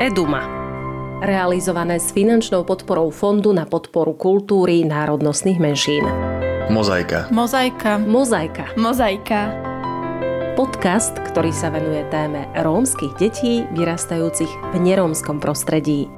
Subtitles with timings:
[0.00, 0.40] Eduma.
[1.20, 6.08] Realizované s finančnou podporou Fondu na podporu kultúry národnostných menšín.
[6.72, 7.28] Mozaika.
[7.28, 8.00] Mozaika.
[8.00, 8.64] Mozaika.
[8.80, 9.52] Mozaika.
[10.56, 16.08] Podcast, ktorý sa venuje téme rómskych detí vyrastajúcich v nerómskom prostredí.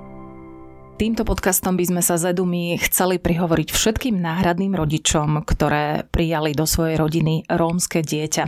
[0.95, 6.71] Týmto podcastom by sme sa z Edumy chceli prihovoriť všetkým náhradným rodičom, ktoré prijali do
[6.71, 8.47] svojej rodiny rómske dieťa.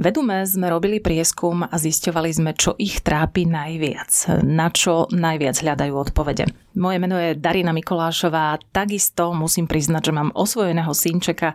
[0.00, 5.92] Vedume sme robili prieskum a zisťovali sme, čo ich trápi najviac, na čo najviac hľadajú
[5.92, 6.48] odpovede.
[6.70, 11.50] Moje meno je Darina Mikolášová, takisto musím priznať, že mám osvojeného synčeka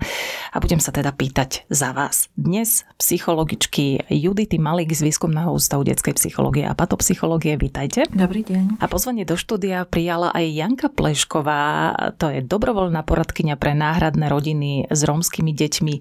[0.52, 2.28] a budem sa teda pýtať za vás.
[2.36, 8.12] Dnes psychologičky Judity Malik z Výskumného ústavu detskej psychológie a patopsychológie, vítajte.
[8.12, 8.84] Dobrý deň.
[8.84, 14.92] A pozvanie do štúdia prijala aj Janka Plešková, to je dobrovoľná poradkyňa pre náhradné rodiny
[14.92, 15.96] s rómskymi deťmi,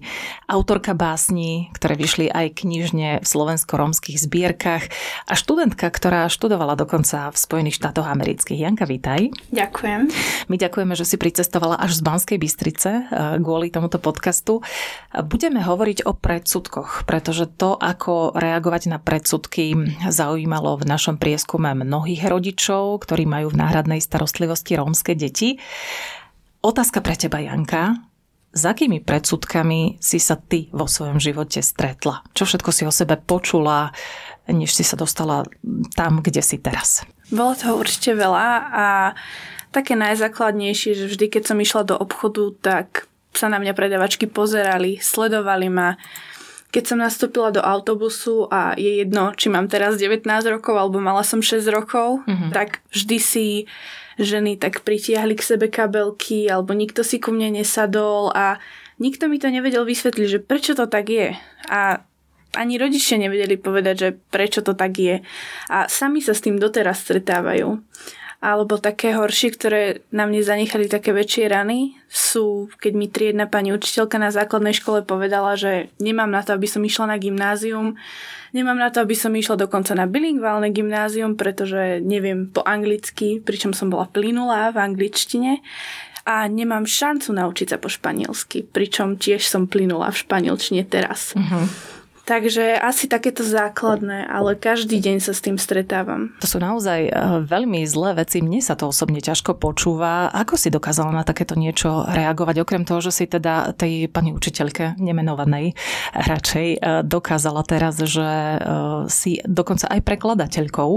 [0.51, 4.91] autorka básni, ktoré vyšli aj knižne v slovensko-rómskych zbierkach
[5.23, 8.59] a študentka, ktorá študovala dokonca v Spojených štátoch amerických.
[8.59, 9.29] Janka, vítaj vítaj.
[9.53, 10.01] Ďakujem.
[10.49, 14.65] My ďakujeme, že si pricestovala až z Banskej Bystrice eh, kvôli tomuto podcastu.
[15.13, 19.77] Budeme hovoriť o predsudkoch, pretože to, ako reagovať na predsudky,
[20.09, 25.61] zaujímalo v našom prieskume mnohých rodičov, ktorí majú v náhradnej starostlivosti rómske deti.
[26.65, 28.01] Otázka pre teba, Janka.
[28.55, 32.25] S akými predsudkami si sa ty vo svojom živote stretla?
[32.33, 33.93] Čo všetko si o sebe počula,
[34.49, 35.45] než si sa dostala
[35.93, 37.05] tam, kde si teraz?
[37.35, 38.87] Bolo toho určite veľa a
[39.75, 45.03] také najzákladnejšie, že vždy, keď som išla do obchodu, tak sa na mňa predavačky pozerali,
[45.03, 45.99] sledovali ma.
[46.71, 51.23] Keď som nastúpila do autobusu a je jedno, či mám teraz 19 rokov alebo mala
[51.27, 52.51] som 6 rokov, mm-hmm.
[52.55, 53.47] tak vždy si
[54.15, 58.63] ženy tak pritiahli k sebe kabelky alebo nikto si ku mne nesadol a
[58.99, 61.35] nikto mi to nevedel vysvetliť, že prečo to tak je.
[61.67, 62.03] A
[62.55, 65.21] ani rodičia nevedeli povedať, že prečo to tak je.
[65.69, 67.79] A sami sa s tým doteraz stretávajú.
[68.43, 69.81] Alebo také horšie, ktoré
[70.13, 75.01] na mne zanechali také väčšie rany, sú, keď mi triedna pani učiteľka na základnej škole
[75.01, 77.97] povedala, že nemám na to, aby som išla na gymnázium,
[78.53, 83.73] nemám na to, aby som išla dokonca na bilingválne gymnázium, pretože neviem po anglicky, pričom
[83.73, 85.65] som bola plynulá v angličtine
[86.25, 91.37] a nemám šancu naučiť sa po španielsky, pričom tiež som plynula v španielčine teraz.
[91.37, 91.65] Uh-huh.
[92.25, 96.33] Takže asi takéto základné, ale každý deň sa s tým stretávam.
[96.41, 97.13] To sú naozaj eh,
[97.45, 98.41] veľmi zlé veci.
[98.41, 100.33] Mne sa to osobne ťažko počúva.
[100.33, 102.65] Ako si dokázala na takéto niečo reagovať?
[102.65, 105.77] Okrem toho, že si teda tej pani učiteľke nemenovanej
[106.17, 108.57] radšej eh, dokázala teraz, že eh,
[109.05, 110.91] si dokonca aj prekladateľkou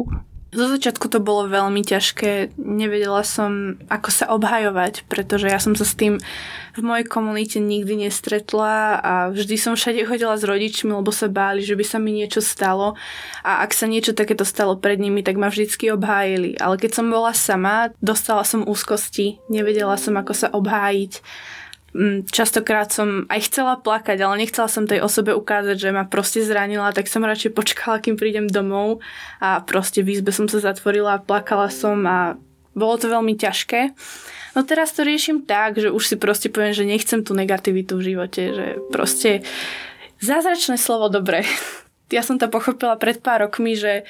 [0.48, 5.84] zo začiatku to bolo veľmi ťažké, nevedela som, ako sa obhajovať, pretože ja som sa
[5.84, 6.16] s tým
[6.78, 11.60] v mojej komunite nikdy nestretla a vždy som všade chodila s rodičmi, lebo sa báli,
[11.66, 12.96] že by sa mi niečo stalo.
[13.44, 16.56] A ak sa niečo takéto stalo pred nimi, tak ma vždycky obhájili.
[16.56, 21.12] Ale keď som bola sama, dostala som úzkosti, nevedela som, ako sa obhájiť
[22.28, 26.92] častokrát som aj chcela plakať, ale nechcela som tej osobe ukázať, že ma proste zranila,
[26.92, 29.00] tak som radšej počkala, kým prídem domov
[29.40, 32.36] a proste v izbe som sa zatvorila a plakala som a
[32.76, 33.96] bolo to veľmi ťažké.
[34.54, 38.14] No teraz to riešim tak, že už si proste poviem, že nechcem tú negativitu v
[38.14, 39.42] živote, že proste
[40.20, 41.44] zázračné slovo dobre.
[42.08, 44.08] Ja som to pochopila pred pár rokmi, že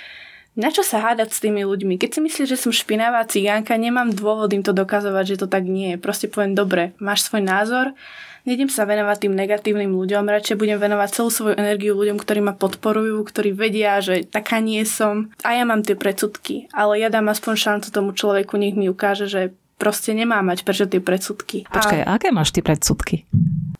[0.58, 2.02] na čo sa hádať s tými ľuďmi?
[2.02, 5.62] Keď si myslíš, že som špinavá cigánka, nemám dôvod im to dokazovať, že to tak
[5.62, 6.02] nie je.
[6.02, 7.94] Proste poviem, dobre, máš svoj názor,
[8.42, 12.58] nejdem sa venovať tým negatívnym ľuďom, radšej budem venovať celú svoju energiu ľuďom, ktorí ma
[12.58, 15.30] podporujú, ktorí vedia, že taká nie som.
[15.46, 19.30] A ja mám tie predsudky, ale ja dám aspoň šancu tomu človeku, nech mi ukáže,
[19.30, 21.64] že proste nemá mať prečo tie predsudky.
[21.70, 22.18] Počkaj, a...
[22.18, 23.24] aké máš tie predsudky?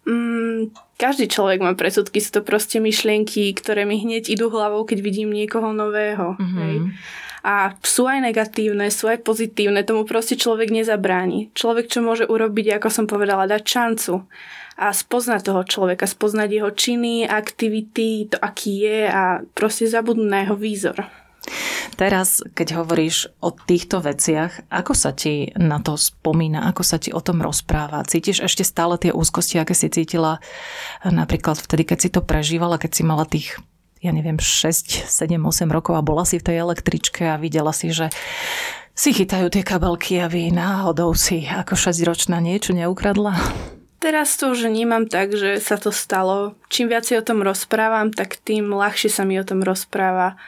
[0.07, 4.99] Mm, každý človek má predsudky, sú to proste myšlienky, ktoré mi hneď idú hlavou, keď
[5.03, 6.39] vidím niekoho nového.
[6.39, 6.59] Mm-hmm.
[6.63, 6.77] Hej.
[7.47, 11.55] A sú aj negatívne, sú aj pozitívne, tomu proste človek nezabráni.
[11.55, 14.27] Človek, čo môže urobiť, ako som povedala, dať šancu
[14.79, 20.39] a spoznať toho človeka, spoznať jeho činy, aktivity, to aký je a proste zabudnúť na
[20.47, 20.99] jeho výzor.
[21.99, 27.11] Teraz, keď hovoríš o týchto veciach, ako sa ti na to spomína, ako sa ti
[27.11, 28.07] o tom rozpráva?
[28.07, 30.39] Cítiš ešte stále tie úzkosti, aké si cítila
[31.03, 33.59] napríklad vtedy, keď si to prežívala, keď si mala tých
[33.99, 37.91] ja neviem, 6, 7, 8 rokov a bola si v tej električke a videla si,
[37.91, 38.15] že
[38.95, 43.35] si chytajú tie kabelky a vy náhodou si ako 6-ročná niečo neukradla?
[43.99, 46.55] Teraz to už vnímam tak, že sa to stalo.
[46.71, 50.39] Čím viac o tom rozprávam, tak tým ľahšie sa mi o tom rozpráva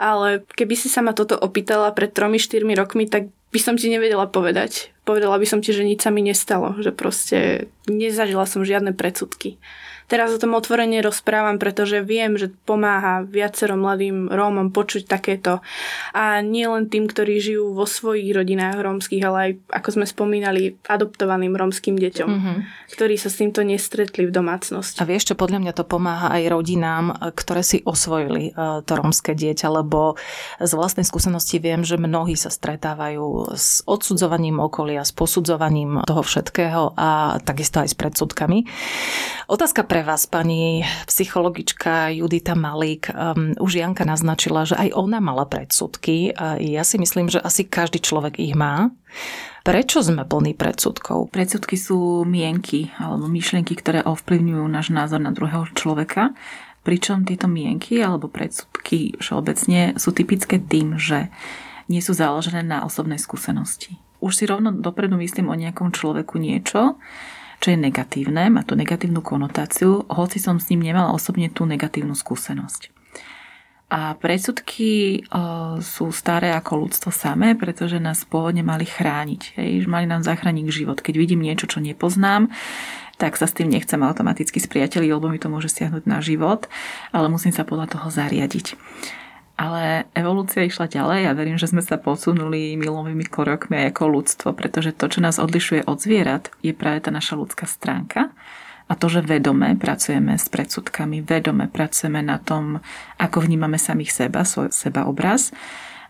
[0.00, 4.24] ale keby si sa ma toto opýtala pred 3-4 rokmi, tak by som ti nevedela
[4.24, 4.96] povedať.
[5.04, 9.60] Povedala by som ti, že nič sa mi nestalo, že proste nezažila som žiadne predsudky.
[10.10, 15.62] Teraz o tom otvorene rozprávam, pretože viem, že pomáha viacero mladým Rómom počuť takéto.
[16.10, 20.74] A nie len tým, ktorí žijú vo svojich rodinách rómskych, ale aj, ako sme spomínali,
[20.90, 22.56] adoptovaným rómskym deťom, mm-hmm.
[22.98, 24.98] ktorí sa s týmto nestretli v domácnosti.
[24.98, 29.38] A vieš čo, podľa mňa to pomáha aj rodinám, ktoré si osvojili e, to rómske
[29.38, 30.18] dieťa, lebo
[30.58, 36.98] z vlastnej skúsenosti viem, že mnohí sa stretávajú s odsudzovaním okolia, s posudzovaním toho všetkého
[36.98, 38.66] a takisto aj s predsudkami.
[39.46, 43.10] Otázka pre vás, pani psychologička Judita Malík.
[43.10, 46.32] Um, už Janka naznačila, že aj ona mala predsudky.
[46.36, 48.92] A ja si myslím, že asi každý človek ich má.
[49.60, 51.32] Prečo sme plní predsudkov?
[51.32, 56.32] Predsudky sú mienky alebo myšlienky, ktoré ovplyvňujú náš názor na druhého človeka.
[56.80, 61.28] Pričom tieto mienky alebo predsudky všeobecne sú typické tým, že
[61.92, 64.00] nie sú založené na osobnej skúsenosti.
[64.20, 67.00] Už si rovno dopredu myslím o nejakom človeku niečo,
[67.60, 72.16] čo je negatívne, má tú negatívnu konotáciu, hoci som s ním nemala osobne tú negatívnu
[72.16, 72.88] skúsenosť.
[73.90, 79.58] A predsudky uh, sú staré ako ľudstvo samé, pretože nás pôvodne mali chrániť.
[79.58, 81.02] Hej, mali nám zachrániť život.
[81.02, 82.54] Keď vidím niečo, čo nepoznám,
[83.18, 86.70] tak sa s tým nechcem automaticky spriateliť, lebo mi to môže stiahnuť na život,
[87.10, 88.78] ale musím sa podľa toho zariadiť.
[89.60, 94.48] Ale evolúcia išla ďalej a verím, že sme sa posunuli milovými krokmi aj ako ľudstvo,
[94.56, 98.32] pretože to, čo nás odlišuje od zvierat, je práve tá naša ľudská stránka.
[98.88, 102.80] A to, že vedome pracujeme s predsudkami, vedome pracujeme na tom,
[103.20, 105.52] ako vnímame samých seba, svoj seba obraz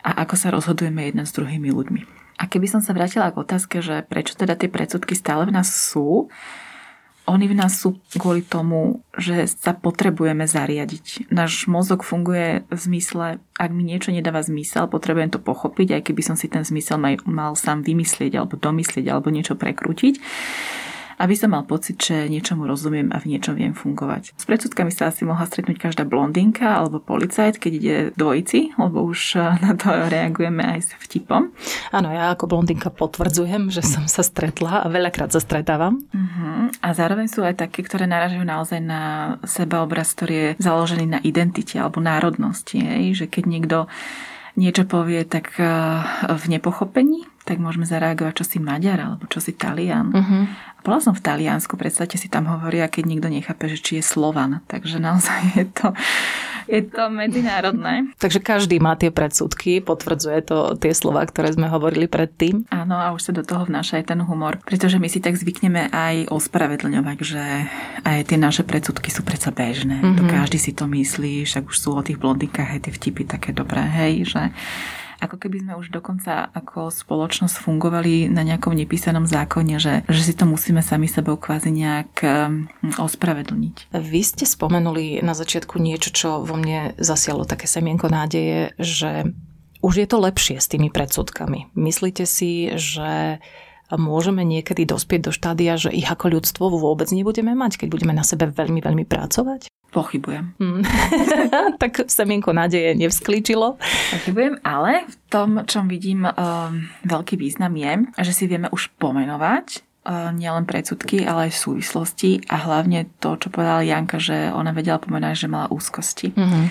[0.06, 2.02] a ako sa rozhodujeme jeden s druhými ľuďmi.
[2.40, 5.68] A keby som sa vrátila k otázke, že prečo teda tie predsudky stále v nás
[5.68, 6.30] sú,
[7.30, 11.30] oni v nás sú kvôli tomu, že sa potrebujeme zariadiť.
[11.30, 16.22] Náš mozog funguje v zmysle, ak mi niečo nedáva zmysel, potrebujem to pochopiť, aj keby
[16.26, 20.18] som si ten zmysel mal, sám vymyslieť alebo domyslieť alebo niečo prekrútiť
[21.20, 24.32] aby som mal pocit, že niečomu rozumiem a v niečom viem fungovať.
[24.32, 29.36] S predsudkami sa asi mohla stretnúť každá blondinka alebo policajt, keď ide dvojici, lebo už
[29.36, 31.52] eh, na to reagujeme aj s vtipom.
[31.92, 36.00] Áno, ja ako blondinka potvrdzujem, že som sa stretla a veľakrát sa stretávam.
[36.00, 36.72] Uh-huh.
[36.80, 41.76] A zároveň sú aj také, ktoré naražujú naozaj na sebaobraz, ktorý je založený na identite
[41.76, 42.80] alebo národnosti.
[42.80, 43.24] Hej?
[43.24, 43.78] Že keď niekto
[44.58, 45.68] niečo povie tak eh,
[46.26, 50.14] v nepochopení, tak môžeme zareagovať, čo si Maďar alebo čo si Talian.
[50.14, 50.46] Uh-huh.
[50.86, 54.62] Bola som v Taliansku, predstavte si, tam hovoria, keď nikto nechápe, že či je Slovan.
[54.64, 55.92] Takže naozaj je to,
[56.70, 58.08] je to medzinárodné.
[58.16, 62.64] Takže každý má tie predsudky, potvrdzuje to tie slova, ktoré sme hovorili predtým.
[62.72, 64.56] Áno, a už sa do toho vnáša aj ten humor.
[64.64, 67.44] Pretože my si tak zvykneme aj ospravedlňovať, že
[68.06, 70.00] aj tie naše predsudky sú predsa bežné.
[70.00, 70.16] Mm-hmm.
[70.16, 73.52] To každý si to myslí, však už sú o tých blondinkách aj tie vtipy také
[73.52, 74.42] dobré, hej, že
[75.20, 80.34] ako keby sme už dokonca ako spoločnosť fungovali na nejakom nepísanom zákone, že, že si
[80.34, 83.92] to musíme sami sebou kvázi nejak um, ospravedlniť.
[83.92, 89.30] Vy ste spomenuli na začiatku niečo, čo vo mne zasialo také semienko nádeje, že
[89.80, 91.72] už je to lepšie s tými predsudkami.
[91.76, 93.40] Myslíte si, že
[93.90, 98.22] môžeme niekedy dospieť do štádia, že ich ako ľudstvo vôbec nebudeme mať, keď budeme na
[98.22, 99.66] sebe veľmi, veľmi pracovať?
[99.90, 100.54] Pochybujem.
[100.62, 100.86] Hmm.
[101.82, 103.74] tak semienko nádeje nevsklíčilo.
[104.14, 109.82] Pochybujem, ale v tom, čom vidím um, veľký význam je, že si vieme už pomenovať
[110.06, 115.02] uh, nielen predsudky, ale aj súvislosti a hlavne to, čo povedala Janka, že ona vedela
[115.02, 116.38] pomenať, že mala úzkosti.
[116.38, 116.64] Mm-hmm.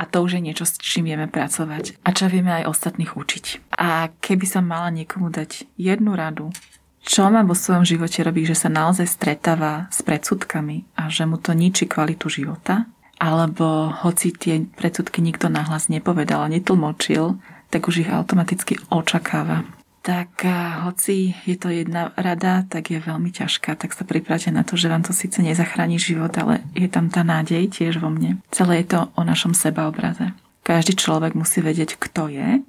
[0.00, 3.76] A to už je niečo, s čím vieme pracovať a čo vieme aj ostatných učiť.
[3.78, 6.50] A keby som mala niekomu dať jednu radu,
[7.02, 11.36] čo má vo svojom živote robí, že sa naozaj stretáva s predsudkami a že mu
[11.36, 12.86] to ničí kvalitu života,
[13.18, 17.38] alebo hoci tie predsudky nikto nahlas nepovedal a netlmočil,
[17.70, 19.66] tak už ich automaticky očakáva.
[20.02, 20.42] Tak
[20.82, 24.90] hoci je to jedna rada, tak je veľmi ťažká, tak sa pripravte na to, že
[24.90, 28.42] vám to síce nezachráni život, ale je tam tá nádej tiež vo mne.
[28.50, 30.34] Celé je to o našom sebaobraze.
[30.66, 32.66] Každý človek musí vedieť, kto je,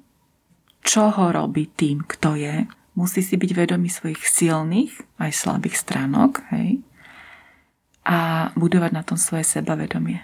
[0.86, 6.42] čo ho robí tým, kto je musí si byť vedomý svojich silných aj slabých stránok
[6.54, 6.82] hej?
[8.06, 10.22] a budovať na tom svoje sebavedomie.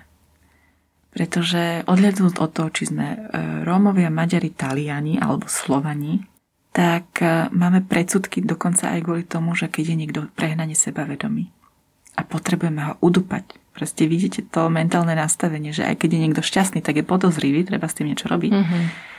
[1.11, 3.19] Pretože odhľadnúť od toho, či sme e,
[3.67, 6.23] Rómovia, Maďari, Taliani alebo Slovani,
[6.71, 11.51] tak e, máme predsudky dokonca aj kvôli tomu, že keď je niekto prehnane sebavedomý
[12.15, 13.59] a potrebujeme ho udupať.
[13.75, 17.91] Proste vidíte to mentálne nastavenie, že aj keď je niekto šťastný, tak je podozrivý, treba
[17.91, 18.53] s tým niečo robiť.
[18.55, 19.11] Mm-hmm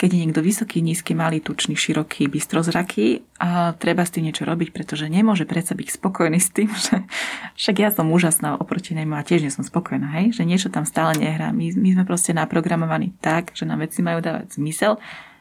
[0.00, 4.72] keď je niekto vysoký, nízky, malý, tučný, široký, bystrozraký a treba s tým niečo robiť,
[4.72, 7.04] pretože nemôže predsa byť spokojný s tým, že
[7.60, 10.32] však ja som úžasná oproti nemu a tiež nie som spokojná, hej?
[10.32, 11.52] že niečo tam stále nehrá.
[11.52, 14.96] My, my sme proste naprogramovaní tak, že nám veci majú dávať zmysel,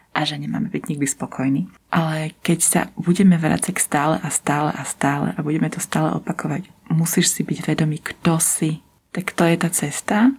[0.09, 1.69] a že nemáme byť nikdy spokojní.
[1.93, 6.65] Ale keď sa budeme vrácať stále a stále a stále a budeme to stále opakovať,
[6.89, 8.81] musíš si byť vedomý, kto si.
[9.13, 10.33] Tak to je tá cesta,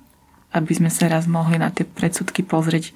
[0.50, 2.90] aby sme sa raz mohli na tie predsudky pozrieť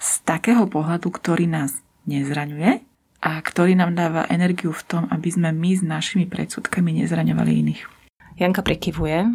[0.00, 1.76] z takého pohľadu, ktorý nás
[2.08, 2.80] nezraňuje
[3.20, 7.82] a ktorý nám dáva energiu v tom, aby sme my s našimi predsudkami nezraňovali iných.
[8.40, 9.28] Janka prikyvuje.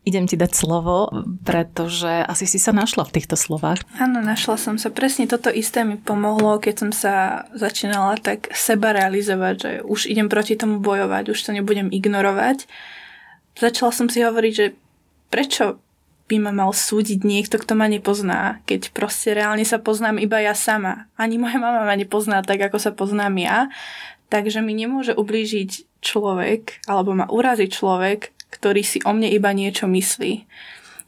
[0.00, 1.12] Idem ti dať slovo,
[1.44, 3.84] pretože asi si sa našla v týchto slovách.
[4.00, 4.88] Áno, našla som sa.
[4.88, 10.32] Presne toto isté mi pomohlo, keď som sa začínala tak seba realizovať, že už idem
[10.32, 12.64] proti tomu bojovať, už to nebudem ignorovať.
[13.60, 14.66] Začala som si hovoriť, že
[15.28, 15.84] prečo
[16.30, 20.54] by ma mal súdiť niekto, kto ma nepozná, keď proste reálne sa poznám iba ja
[20.54, 21.10] sama.
[21.18, 23.58] Ani moja mama ma nepozná tak, ako sa poznám ja.
[24.30, 29.90] Takže mi nemôže ublížiť človek, alebo ma uraziť človek, ktorý si o mne iba niečo
[29.90, 30.46] myslí.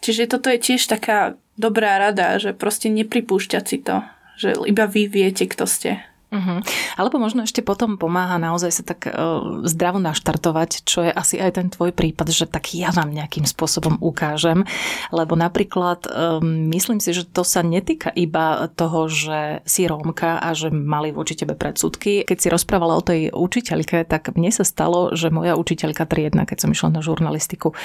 [0.02, 4.02] Čiže toto je tiež taká dobrá rada, že proste nepripúšťať si to,
[4.34, 6.02] že iba vy viete, kto ste.
[6.32, 6.64] Uh-huh.
[6.96, 11.60] Alebo možno ešte potom pomáha naozaj sa tak uh, zdravo naštartovať, čo je asi aj
[11.60, 14.64] ten tvoj prípad, že tak ja vám nejakým spôsobom ukážem.
[15.12, 20.56] Lebo napríklad um, myslím si, že to sa netýka iba toho, že si Rómka a
[20.56, 22.24] že mali voči tebe predsudky.
[22.24, 26.64] Keď si rozprávala o tej učiteľke, tak mne sa stalo, že moja učiteľka triedna, keď
[26.64, 27.76] som išla na žurnalistiku,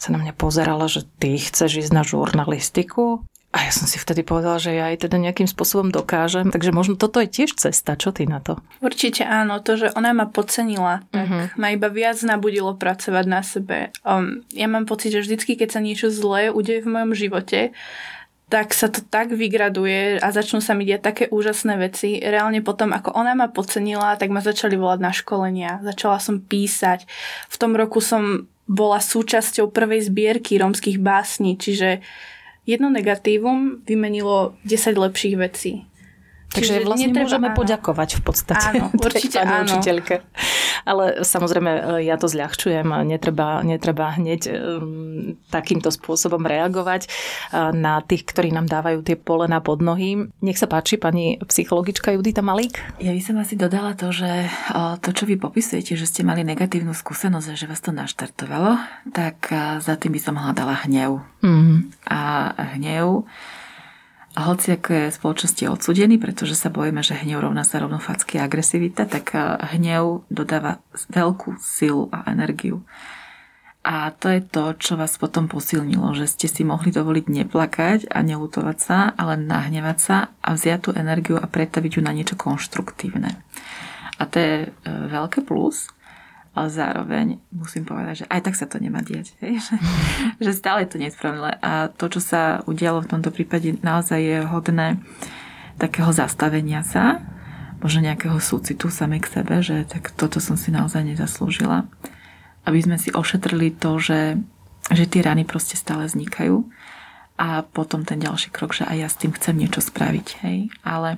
[0.00, 3.20] sa na mňa pozerala, že ty chceš ísť na žurnalistiku
[3.52, 6.48] a ja som si vtedy povedala, že ja aj teda nejakým spôsobom dokážem.
[6.48, 8.00] Takže možno toto je tiež cesta.
[8.00, 8.56] Čo ty na to?
[8.80, 9.60] Určite áno.
[9.60, 11.44] To, že ona ma podcenila, tak uh-huh.
[11.60, 13.92] ma iba viac nabudilo pracovať na sebe.
[14.08, 17.76] Um, ja mám pocit, že vždycky, keď sa niečo zlé udeje v mojom živote,
[18.48, 22.20] tak sa to tak vygraduje a začnú sa mi diať také úžasné veci.
[22.24, 25.80] Reálne potom, ako ona ma podcenila, tak ma začali volať na školenia.
[25.84, 27.04] Začala som písať.
[27.52, 32.00] V tom roku som bola súčasťou prvej zbierky rómskych básní, čiže
[32.66, 35.84] jedno negatívum vymenilo 10 lepších vecí.
[36.52, 37.56] Takže Čiže vlastne netreba, môžeme áno.
[37.56, 39.64] poďakovať v podstate áno, určite tej áno.
[39.64, 40.14] učiteľke.
[40.84, 48.04] Ale samozrejme, e, ja to zľahčujem, netreba, netreba hneď um, takýmto spôsobom reagovať uh, na
[48.04, 50.28] tých, ktorí nám dávajú tie polena pod nohy.
[50.44, 52.76] Nech sa páči, pani psychologička Judita Malík.
[53.00, 56.44] Ja by som asi dodala to, že uh, to, čo vy popisujete, že ste mali
[56.44, 58.76] negatívnu skúsenosť a že vás to naštartovalo,
[59.08, 61.24] tak uh, za tým by som hľadala hnev.
[61.40, 61.88] Mm.
[62.12, 63.24] A hnev
[64.32, 68.40] a hoci ako je spoločnosti odsudený, pretože sa bojíme, že hnev rovná sa rovno facky
[68.40, 70.80] agresivita, tak eh, hnev dodáva
[71.12, 72.80] veľkú silu a energiu.
[73.82, 78.22] A to je to, čo vás potom posilnilo, že ste si mohli dovoliť neplakať a
[78.22, 83.42] nelutovať sa, ale nahnevať sa a vziať tú energiu a pretaviť ju na niečo konštruktívne.
[84.16, 85.92] A to je eh, veľké plus,
[86.52, 89.32] ale zároveň musím povedať, že aj tak sa to nemá diať.
[89.40, 89.64] Hej?
[90.44, 91.56] Že, stále je to nespravedlivé.
[91.64, 95.00] A to, čo sa udialo v tomto prípade, naozaj je hodné
[95.80, 97.24] takého zastavenia sa,
[97.80, 101.88] možno nejakého súcitu samej k sebe, že tak toto som si naozaj nezaslúžila.
[102.68, 104.38] Aby sme si ošetrili to, že,
[104.92, 106.68] že tie rany proste stále vznikajú
[107.40, 110.26] a potom ten ďalší krok, že aj ja s tým chcem niečo spraviť.
[110.44, 110.68] Hej?
[110.84, 111.16] Ale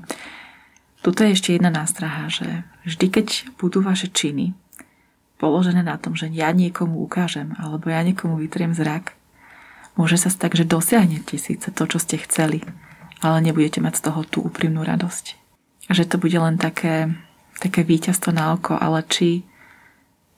[1.05, 3.26] tuto je ešte jedna nástraha, že vždy, keď
[3.59, 4.57] budú vaše činy
[5.45, 9.13] položené na tom, že ja niekomu ukážem alebo ja niekomu vytriem zrak,
[10.01, 12.65] môže sa stať, že dosiahnete síce to, čo ste chceli,
[13.21, 15.37] ale nebudete mať z toho tú úprimnú radosť.
[15.93, 17.13] Že to bude len také,
[17.61, 19.45] také víťazstvo na oko, ale či,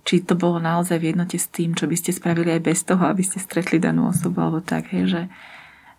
[0.03, 3.07] či to bolo naozaj v jednote s tým, čo by ste spravili aj bez toho,
[3.07, 5.23] aby ste stretli danú osobu, alebo tak, hej, že,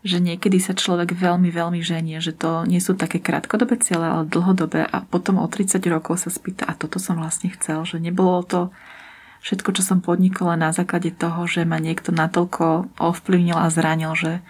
[0.04, 4.28] že niekedy sa človek veľmi, veľmi ženie, že to nie sú také krátkodobé ciele, ale
[4.28, 8.44] dlhodobé a potom o 30 rokov sa spýta, a toto som vlastne chcel, že nebolo
[8.44, 8.62] to
[9.42, 14.44] všetko, čo som podnikla na základe toho, že ma niekto natoľko ovplyvnil a zranil, že,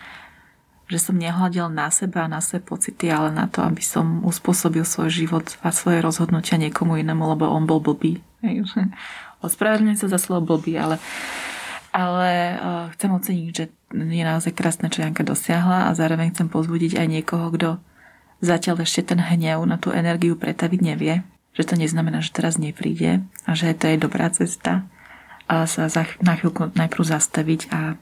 [0.88, 4.84] že som nehľadil na seba a na svoje pocity, ale na to, aby som uspôsobil
[4.88, 8.24] svoj život a svoje rozhodnutia niekomu inému, lebo on bol blbý.
[9.46, 10.98] Ospravedlňujem sa za slovo blbý, ale,
[11.94, 16.98] ale uh, chcem oceniť, že je naozaj krásne, čo Janka dosiahla a zároveň chcem pozbudiť
[16.98, 17.70] aj niekoho, kto
[18.42, 21.22] zatiaľ ešte ten hnev na tú energiu pretaviť nevie
[21.58, 24.86] že to neznamená, že teraz nepríde a že to je dobrá cesta
[25.50, 27.98] a sa za, na chvíľku najprv zastaviť a,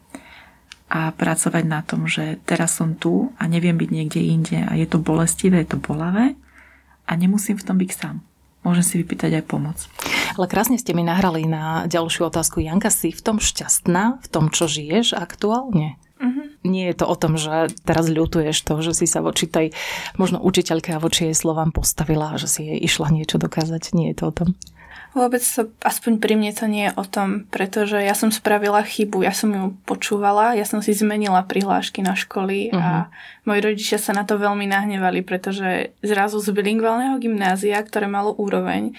[0.92, 4.84] a pracovať na tom, že teraz som tu a neviem byť niekde inde a je
[4.84, 6.36] to bolestivé, je to bolavé
[7.08, 8.20] a nemusím v tom byť sám.
[8.66, 9.78] Môžem si vypýtať aj pomoc.
[10.34, 12.66] Ale krásne ste mi nahrali na ďalšiu otázku.
[12.66, 16.02] Janka, si v tom šťastná, v tom, čo žiješ aktuálne?
[16.66, 19.78] Nie je to o tom, že teraz ľutuješ to, že si sa voči tej
[20.18, 23.94] možno učiteľke a voči jej slovám postavila a že si jej išla niečo dokázať.
[23.94, 24.50] Nie je to o tom.
[25.16, 29.24] Vôbec to, aspoň pri mne to nie je o tom, pretože ja som spravila chybu,
[29.24, 32.76] ja som ju počúvala, ja som si zmenila prihlášky na školy uh-huh.
[32.76, 33.08] a mhm.
[33.48, 38.92] moji rodičia sa na to veľmi nahnevali, pretože zrazu z bilingválneho gymnázia, ktoré malo úroveň,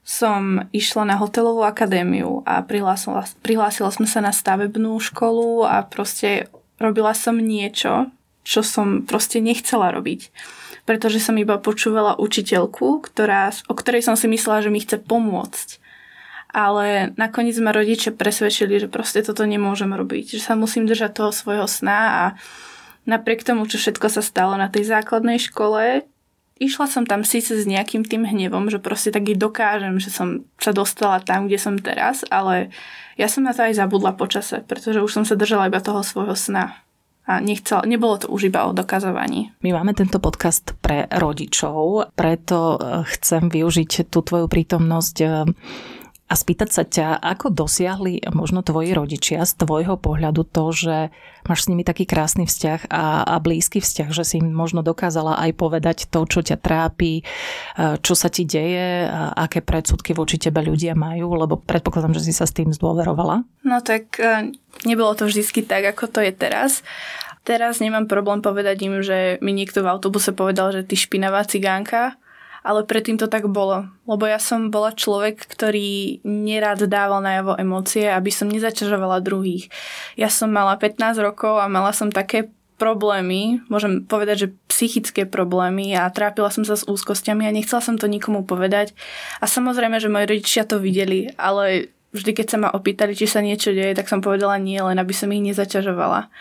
[0.00, 6.48] som išla na hotelovú akadémiu a prihlásila, prihlásila som sa na stavebnú školu a proste
[6.80, 8.10] robila som niečo,
[8.42, 10.32] čo som proste nechcela robiť
[10.90, 15.78] pretože som iba počúvala učiteľku, ktorá, o ktorej som si myslela, že mi chce pomôcť.
[16.50, 21.30] Ale nakoniec ma rodičia presvedčili, že proste toto nemôžem robiť, že sa musím držať toho
[21.30, 22.22] svojho sna a
[23.06, 26.09] napriek tomu, čo všetko sa stalo na tej základnej škole,
[26.60, 30.44] išla som tam síce s nejakým tým hnevom, že proste tak i dokážem, že som
[30.60, 32.68] sa dostala tam, kde som teraz, ale
[33.16, 36.36] ja som na to aj zabudla počase, pretože už som sa držala iba toho svojho
[36.36, 36.76] sna
[37.30, 39.54] a nechcel, nebolo to už iba o dokazovaní.
[39.62, 45.30] My máme tento podcast pre rodičov, preto eh, chcem využiť tú tvoju prítomnosť eh,
[46.30, 50.96] a spýtať sa ťa, ako dosiahli možno tvoji rodičia z tvojho pohľadu to, že
[51.42, 55.42] máš s nimi taký krásny vzťah a, a blízky vzťah, že si im možno dokázala
[55.42, 57.22] aj povedať to, čo ťa trápi, e,
[57.98, 62.32] čo sa ti deje, a aké predsudky voči tebe ľudia majú, lebo predpokladám, že si
[62.32, 63.42] sa s tým zdôverovala.
[63.66, 64.54] No tak e,
[64.86, 66.86] nebolo to vždy tak, ako to je teraz.
[67.42, 72.14] Teraz nemám problém povedať im, že mi niekto v autobuse povedal, že ty špinavá cigánka
[72.60, 73.88] ale predtým to tak bolo.
[74.04, 79.72] Lebo ja som bola človek, ktorý nerád dával najavo emócie, aby som nezaťažovala druhých.
[80.16, 85.92] Ja som mala 15 rokov a mala som také problémy, môžem povedať, že psychické problémy
[85.92, 88.96] a trápila som sa s úzkosťami a nechcela som to nikomu povedať.
[89.36, 93.44] A samozrejme, že moji rodičia to videli, ale vždy, keď sa ma opýtali, či sa
[93.44, 96.32] niečo deje, tak som povedala nie, len aby som ich nezaťažovala.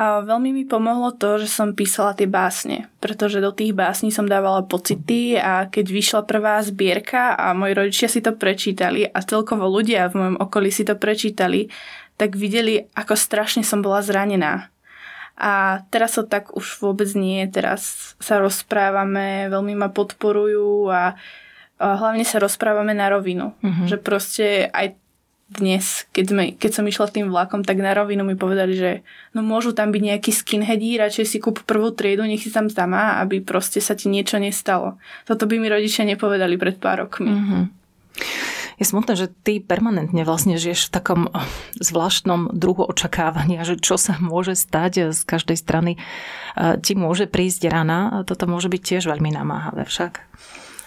[0.00, 4.24] A veľmi mi pomohlo to, že som písala tie básne, pretože do tých básní som
[4.24, 9.68] dávala pocity a keď vyšla prvá zbierka a moji rodičia si to prečítali a celkovo
[9.68, 11.68] ľudia v mojom okolí si to prečítali,
[12.16, 14.72] tak videli, ako strašne som bola zranená.
[15.40, 17.44] A teraz to tak už vôbec nie.
[17.48, 21.16] Teraz sa rozprávame, veľmi ma podporujú a,
[21.80, 23.56] hlavne sa rozprávame na rovinu.
[23.64, 23.86] Mm-hmm.
[23.88, 24.99] Že proste aj
[25.50, 28.90] dnes, keď, sme, keď som išla tým vlakom, tak na rovinu mi povedali, že
[29.34, 33.18] no môžu tam byť nejakí skinheadí, radšej si kúp prvú triedu, nech si tam zamá,
[33.18, 35.02] aby proste sa ti niečo nestalo.
[35.26, 37.34] Toto by mi rodičia nepovedali pred pár rokmi.
[37.34, 37.62] Mm-hmm.
[38.80, 41.44] Je smutné, že ty permanentne vlastne žiješ v takom eh,
[41.84, 45.92] zvláštnom druhu očakávania, že čo sa môže stať eh, z každej strany.
[46.00, 50.24] Eh, ti môže prísť rana, toto môže byť tiež veľmi namáhavé však.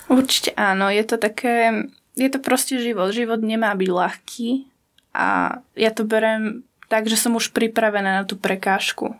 [0.09, 3.09] Určite áno, je to také je to proste život.
[3.13, 4.49] Život nemá byť ľahký
[5.13, 9.17] a ja to berem tak, že som už pripravená na tú prekážku.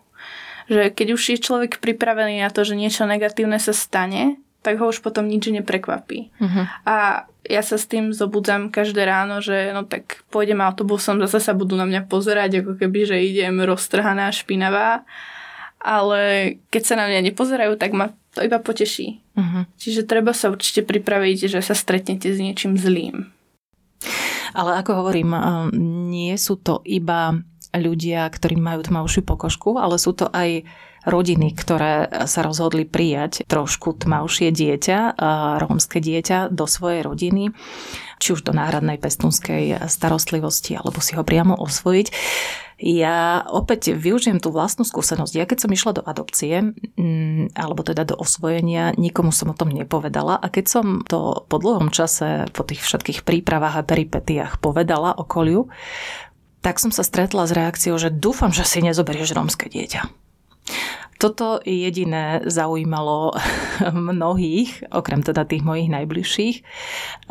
[0.69, 4.87] Že keď už je človek pripravený na to, že niečo negatívne sa stane, tak ho
[4.87, 6.31] už potom nič neprekvapí.
[6.39, 6.65] Uh-huh.
[6.87, 11.51] A ja sa s tým zobudzam každé ráno, že no tak pôjdem autobusom, zase sa
[11.51, 15.03] budú na mňa pozerať, ako keby, že idem roztrhaná, špinavá.
[15.83, 19.19] Ale keď sa na mňa nepozerajú, tak ma to iba poteší.
[19.35, 19.67] Uh-huh.
[19.75, 23.29] Čiže treba sa určite pripraviť, že sa stretnete s niečím zlým.
[24.55, 25.35] Ale ako hovorím,
[26.09, 27.35] nie sú to iba
[27.73, 30.61] ľudia, ktorí majú tmavšiu pokožku, ale sú to aj
[31.03, 35.19] rodiny, ktoré sa rozhodli prijať trošku tmavšie dieťa,
[35.59, 37.51] rómske dieťa do svojej rodiny,
[38.19, 42.07] či už do náhradnej pestúnskej starostlivosti, alebo si ho priamo osvojiť.
[42.83, 45.33] Ja opäť využijem tú vlastnú skúsenosť.
[45.39, 49.71] Ja keď som išla do adopcie, mm, alebo teda do osvojenia, nikomu som o tom
[49.71, 55.15] nepovedala a keď som to po dlhom čase, po tých všetkých prípravách a peripetiách povedala
[55.15, 55.71] okoliu,
[56.63, 60.22] tak som sa stretla s reakciou, že dúfam, že si nezoberieš rómske dieťa.
[61.17, 63.31] Toto jediné zaujímalo
[64.11, 66.57] mnohých, okrem teda tých mojich najbližších.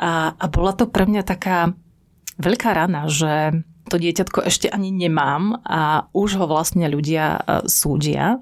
[0.01, 1.77] A, a bola to pre mňa taká
[2.41, 8.41] veľká rana, že to dieťatko ešte ani nemám a už ho vlastne ľudia e, súdia.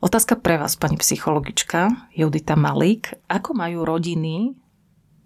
[0.00, 3.12] Otázka pre vás, pani psychologička Judita Malík.
[3.28, 4.54] Ako majú rodiny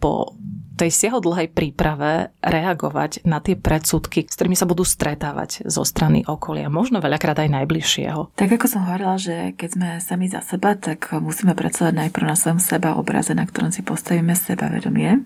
[0.05, 0.37] po
[0.75, 6.67] tej siahodlhej príprave reagovať na tie predsudky, s ktorými sa budú stretávať zo strany okolia,
[6.67, 8.35] možno veľakrát aj najbližšieho.
[8.37, 12.37] Tak ako som hovorila, že keď sme sami za seba, tak musíme pracovať najprv na
[12.37, 15.23] svojom seba obraze, na ktorom si postavíme sebavedomie,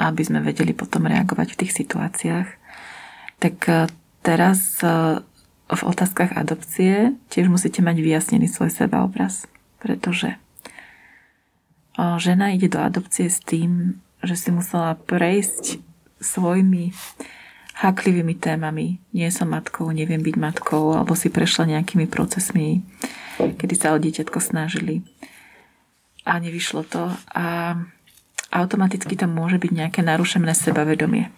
[0.00, 2.66] aby sme vedeli potom reagovať v tých situáciách
[3.38, 3.86] tak e,
[4.24, 5.20] teraz e,
[5.66, 9.44] v otázkach adopcie tiež musíte mať vyjasnený svoj sebaobraz,
[9.80, 10.38] pretože e,
[12.20, 15.80] žena ide do adopcie s tým, že si musela prejsť
[16.20, 16.92] svojimi
[17.76, 19.00] háklivými témami.
[19.12, 22.80] Nie som matkou, neviem byť matkou, alebo si prešla nejakými procesmi,
[23.36, 25.04] kedy sa o dieťatko snažili
[26.24, 27.12] a nevyšlo to.
[27.36, 27.76] A
[28.48, 31.28] automaticky tam môže byť nejaké narušené sebavedomie.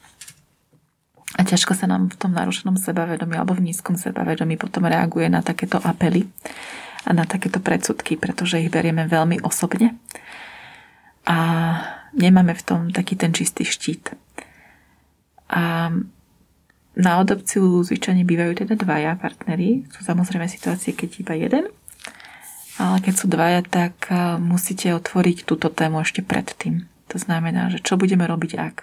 [1.36, 5.44] A ťažko sa nám v tom narušenom sebavedomí alebo v nízkom sebavedomí potom reaguje na
[5.44, 6.24] takéto apely
[7.04, 9.98] a na takéto predsudky, pretože ich berieme veľmi osobne
[11.28, 11.38] a
[12.14, 14.14] nemáme v tom taký ten čistý štít.
[15.48, 15.92] A
[16.98, 19.86] na adopciu zvyčajne bývajú teda dvaja partneri.
[19.94, 21.64] Sú samozrejme situácie, keď iba jeden.
[22.78, 23.94] Ale keď sú dvaja, tak
[24.38, 26.86] musíte otvoriť túto tému ešte predtým.
[27.10, 28.76] To znamená, že čo budeme robiť ak?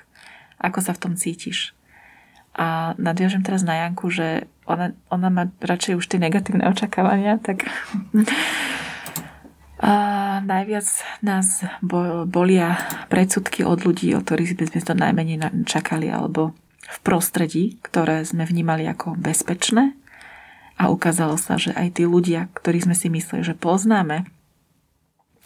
[0.63, 1.75] Ako sa v tom cítiš?
[2.55, 7.67] A nadviažem teraz na Janku, že ona, ona má radšej už tie negatívne očakávania, tak
[9.75, 9.93] a
[10.39, 10.87] najviac
[11.19, 11.63] nás
[12.27, 12.79] bolia
[13.11, 18.47] predsudky od ľudí, o ktorých by sme to najmenej čakali, alebo v prostredí, ktoré sme
[18.47, 19.91] vnímali ako bezpečné.
[20.75, 24.27] A ukázalo sa, že aj tí ľudia, ktorí sme si mysleli, že poznáme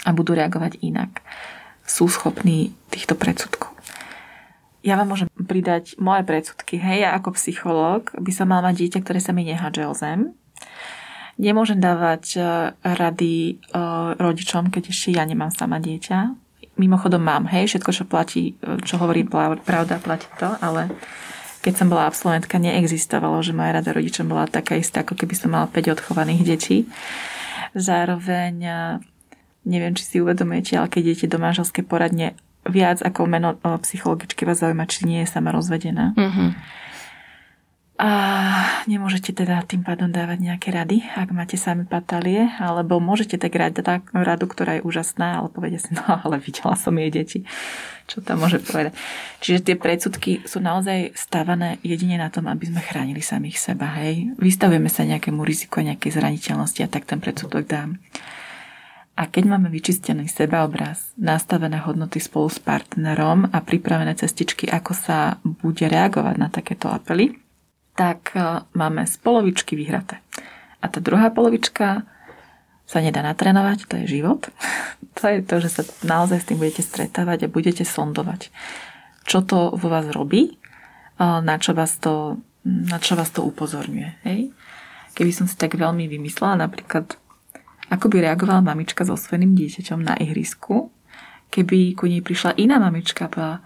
[0.06, 1.22] a budú reagovať inak,
[1.86, 3.70] sú schopní týchto predsudkov
[4.80, 6.80] ja vám môžem pridať moje predsudky.
[6.80, 10.20] Hej, ja ako psychológ by som mal mať dieťa, ktoré sa mi nehádže o zem.
[11.40, 12.40] Nemôžem dávať e,
[12.84, 13.80] rady e,
[14.20, 16.36] rodičom, keď ešte ja nemám sama dieťa.
[16.76, 20.92] Mimochodom mám, hej, všetko, čo platí, e, čo hovorí pravda, platí to, ale
[21.64, 25.56] keď som bola absolventka, neexistovalo, že moja rada rodičom bola taká istá, ako keby som
[25.56, 26.78] mala 5 odchovaných detí.
[27.72, 28.56] Zároveň
[29.68, 34.64] neviem, či si uvedomujete, ale keď idete do manželskej poradne, viac ako meno psychologičky vás
[34.64, 36.16] zaujíma, či nie je sama rozvedená.
[36.16, 36.50] Mm-hmm.
[38.00, 38.12] A
[38.88, 43.84] nemôžete teda tým pádom dávať nejaké rady, ak máte sami patalie, alebo môžete tak rať
[43.84, 47.44] tak radu, ktorá je úžasná, ale povede si, no ale videla som jej deti.
[48.08, 48.96] Čo tam môže povedať?
[49.44, 53.92] Čiže tie predsudky sú naozaj stávané jedine na tom, aby sme chránili samých seba.
[54.00, 54.32] Hej?
[54.40, 58.00] Vystavujeme sa nejakému riziku a nejakej zraniteľnosti a tak ten predsudok dám.
[59.20, 65.36] A keď máme vyčistený sebaobraz, nastavené hodnoty spolu s partnerom a pripravené cestičky, ako sa
[65.44, 67.36] bude reagovať na takéto apely,
[68.00, 70.24] tak e, máme z polovičky vyhraté.
[70.80, 72.08] A tá druhá polovička
[72.88, 74.48] sa nedá natrénovať, to je život.
[75.20, 78.48] to je to, že sa naozaj s tým budete stretávať a budete sondovať.
[79.28, 80.56] Čo to vo vás robí,
[81.20, 84.10] na čo vás to, na čo vás to upozorňuje.
[84.24, 84.56] Hej?
[85.14, 87.20] Keby som si tak veľmi vymyslela, napríklad
[87.92, 90.90] ako by reagovala mamička so svojím dieťaťom na ihrisku,
[91.52, 93.58] keby ku nej prišla iná mamička a povedala,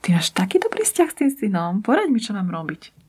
[0.00, 2.99] ty máš taký dobrý vzťah s tým synom, poraď mi, čo mám robiť.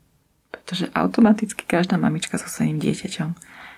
[0.51, 3.29] Pretože automaticky každá mamička so svojím dieťaťom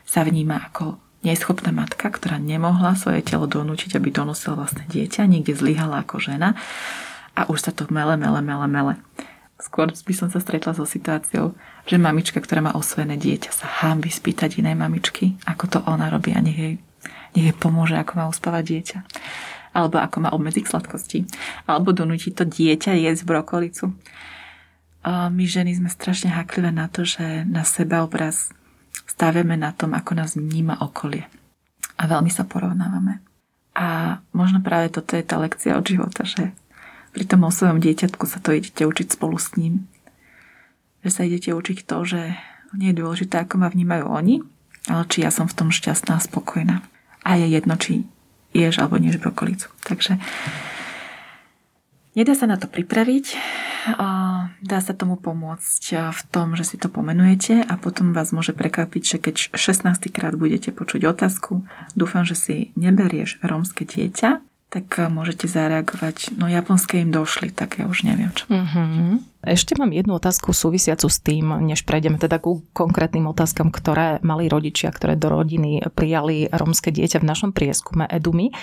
[0.03, 5.55] sa vníma ako neschopná matka, ktorá nemohla svoje telo donúčiť, aby donosila vlastné dieťa, niekde
[5.55, 6.59] zlyhala ako žena
[7.33, 8.93] a už sa to mele, mele, mele, mele.
[9.57, 11.55] Skôr by som sa stretla so situáciou,
[11.87, 16.35] že mamička, ktorá má osvojené dieťa, sa hámbi spýtať inej mamičky, ako to ona robí
[16.35, 16.75] a nech jej,
[17.31, 18.99] nech jej pomôže, ako má uspávať dieťa.
[19.73, 21.25] Alebo ako má obmedziť sladkosti.
[21.65, 23.95] Alebo donútiť to dieťa jesť brokolicu.
[25.07, 28.55] My ženy sme strašne haklivé na to, že na seba obraz
[29.03, 31.27] stavíme na tom, ako nás vníma okolie.
[31.99, 33.19] A veľmi sa porovnávame.
[33.75, 36.55] A možno práve toto je tá lekcia od života, že
[37.11, 39.91] pri tom svojom dieťatku sa to idete učiť spolu s ním
[41.03, 42.21] že sa idete učiť to, že
[42.73, 44.35] nie je dôležité, ako ma vnímajú oni,
[44.87, 46.81] ale či ja som v tom šťastná a spokojná.
[47.27, 48.07] A je jedno, či
[48.55, 49.67] ješ alebo nieš brokolicu.
[49.83, 50.17] Takže
[52.13, 53.25] nedá sa na to pripraviť,
[54.63, 59.03] dá sa tomu pomôcť v tom, že si to pomenujete a potom vás môže prekvapiť,
[59.03, 60.13] že keď 16.
[60.13, 61.65] krát budete počuť otázku,
[61.97, 64.39] dúfam, že si neberieš rómske dieťa,
[64.73, 68.49] tak môžete zareagovať, no japonské im došli, tak ja už neviem čo.
[68.49, 69.32] Mm-hmm.
[69.43, 74.47] Ešte mám jednu otázku súvisiacu s tým, než prejdeme teda ku konkrétnym otázkam, ktoré mali
[74.47, 78.55] rodičia, ktoré do rodiny prijali rómske dieťa v našom prieskume Edumi.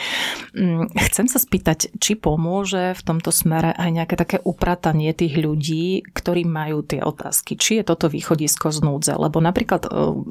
[0.56, 6.00] Mm, chcem sa spýtať, či pomôže v tomto smere aj nejaké také upratanie tých ľudí,
[6.16, 7.60] ktorí majú tie otázky.
[7.60, 9.12] Či je toto východisko z núdze?
[9.20, 9.90] Lebo napríklad e,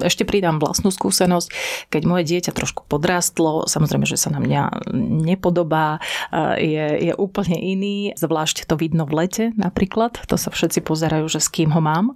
[0.10, 1.54] ešte pridám vlastnú skúsenosť,
[1.94, 4.90] keď moje dieťa trošku podrástlo, samozrejme, že sa na mňa
[5.30, 6.02] nepodobá,
[6.34, 11.28] e, je, je úplne iný, zvlášť to vidno v lete napríklad, to sa všetci pozerajú,
[11.28, 12.16] že s kým ho mám.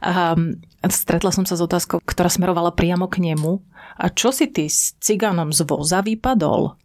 [0.00, 0.38] A
[0.86, 3.58] stretla som sa s otázkou, ktorá smerovala priamo k nemu.
[3.98, 6.78] A čo si ty s cigánom z voza vypadol?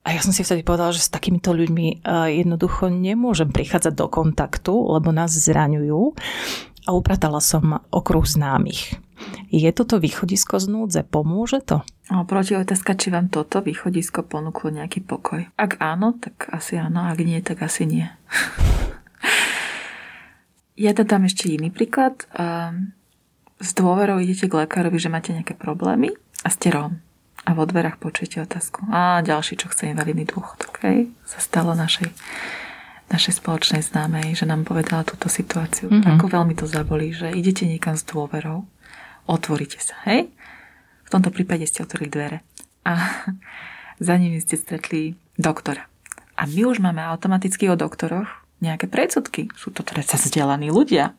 [0.00, 4.72] A ja som si vtedy povedala, že s takýmito ľuďmi jednoducho nemôžem prichádzať do kontaktu,
[4.72, 6.16] lebo nás zraňujú.
[6.88, 8.96] A upratala som okruh známych.
[9.52, 11.00] Je toto východisko z núdze?
[11.04, 11.84] Pomôže to?
[12.08, 15.46] Proti otázka, či vám toto východisko ponúklo nejaký pokoj.
[15.60, 18.06] Ak áno, tak asi áno, ak nie, tak asi nie.
[20.80, 22.24] Ja dodám ešte iný príklad.
[23.60, 27.04] S dôverou idete k lekárovi, že máte nejaké problémy a ste Róm.
[27.44, 28.88] a vo dverách počujete otázku.
[28.88, 30.80] A ďalší, čo chce invalidný dôchodok.
[30.88, 31.12] Hej?
[31.28, 32.08] Sa stalo našej,
[33.12, 35.92] našej spoločnej známej, že nám povedala túto situáciu.
[35.92, 36.16] Mm-hmm.
[36.16, 38.64] Ako veľmi to zabolí, že idete niekam s dôverou,
[39.28, 40.32] otvoríte sa, hej?
[41.04, 42.38] V tomto prípade ste otvorili dvere.
[42.88, 42.96] A
[44.00, 45.84] za nimi ste stretli doktora.
[46.40, 49.48] A my už máme automaticky o doktoroch nejaké predsudky.
[49.56, 51.16] Sú to teda vzdelaní ľudia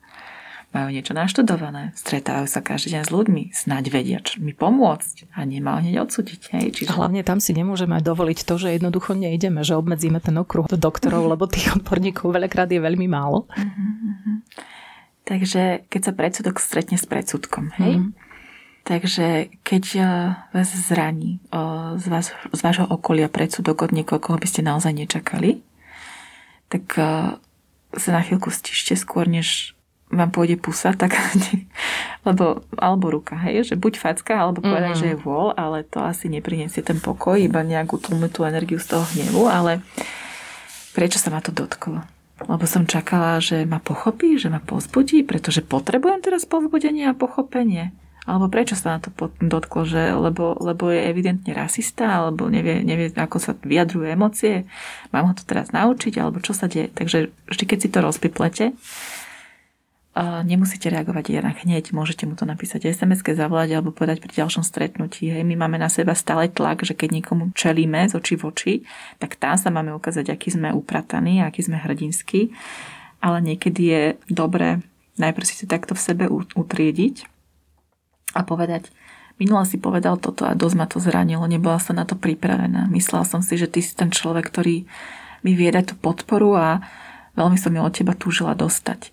[0.71, 5.43] majú niečo naštudované, stretávajú sa každý deň s ľuďmi, snáď vedia čo mi pomôcť a
[5.43, 6.41] nemá hneď odsúdiť.
[6.55, 6.65] Hej.
[6.79, 6.95] Čiže...
[6.95, 11.27] Hlavne tam si nemôžeme dovoliť to, že jednoducho nejdeme, že obmedzíme ten okruh do doktorov,
[11.27, 13.51] lebo tých odborníkov veľakrát je veľmi málo.
[13.51, 14.39] Uh-huh,
[15.27, 18.29] Takže keď sa predsudok stretne s predsudkom, hej, uh-huh.
[18.81, 20.05] Takže keď eh,
[20.57, 24.89] vás zraní eh, z, vás, z vášho okolia predsudok od niekoho, koho by ste naozaj
[24.89, 25.61] nečakali,
[26.71, 27.35] tak eh,
[27.91, 29.75] sa na chvíľku stište skôr, než
[30.11, 31.15] vám pôjde pusa, tak
[32.27, 35.03] lebo, alebo ruka, hej, že buď facka, alebo povedať, mm-hmm.
[35.03, 38.95] že je vôľ, ale to asi nepriniesie ten pokoj, iba nejakú tlmu tú energiu z
[38.95, 39.83] toho hnevu, ale
[40.95, 42.03] prečo sa ma to dotklo?
[42.41, 47.93] Lebo som čakala, že ma pochopí, že ma pozbudí, pretože potrebujem teraz povzbudenie a pochopenie.
[48.21, 49.09] Alebo prečo sa na to
[49.41, 54.69] dotklo, že lebo, lebo je evidentne rasista, alebo nevie, nevie, ako sa vyjadrujú emócie,
[55.09, 56.93] mám ho to teraz naučiť, alebo čo sa deje.
[56.93, 58.65] Takže vždy, keď si to rozpiplete,
[60.45, 65.31] nemusíte reagovať jednak hneď, môžete mu to napísať SMS-ke, zavolať alebo povedať pri ďalšom stretnutí.
[65.31, 68.73] Hej, my máme na seba stále tlak, že keď niekomu čelíme z očí v oči,
[69.17, 72.51] tak tam sa máme ukázať, aký sme uprataní, aký sme hrdinskí.
[73.23, 74.83] Ale niekedy je dobré
[75.17, 77.40] najprv si to takto v sebe utriediť
[78.35, 78.89] a povedať,
[79.41, 82.87] minula si povedal toto a dosť ma to zranilo, nebola som na to pripravená.
[82.91, 84.85] Myslela som si, že ty si ten človek, ktorý
[85.41, 86.67] mi vie dať tú podporu a
[87.33, 89.09] veľmi som ju od teba túžila dostať.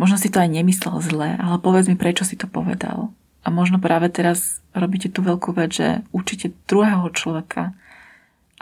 [0.00, 3.12] Možno si to aj nemyslel zle, ale povedz mi, prečo si to povedal.
[3.42, 7.74] A možno práve teraz robíte tú veľkú vec, že učíte druhého človeka,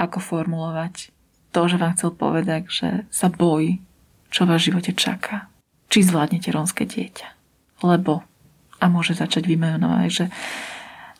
[0.00, 1.12] ako formulovať
[1.52, 3.84] to, že vám chcel povedať, že sa bojí,
[4.32, 5.50] čo vás v živote čaká.
[5.90, 7.28] Či zvládnete rómske dieťa.
[7.84, 8.24] Lebo
[8.80, 10.24] a môže začať vymenovať, že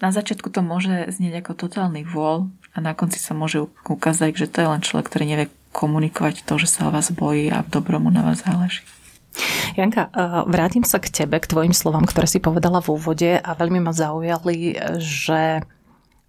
[0.01, 4.49] na začiatku to môže znieť ako totálny vôľ a na konci sa môže ukázať, že
[4.49, 7.68] to je len človek, ktorý nevie komunikovať to, že sa o vás bojí a v
[7.68, 8.83] dobromu na vás záleží.
[9.79, 13.51] Janka, eh, vrátim sa k tebe, k tvojim slovám, ktoré si povedala v úvode a
[13.55, 15.62] veľmi ma zaujali, že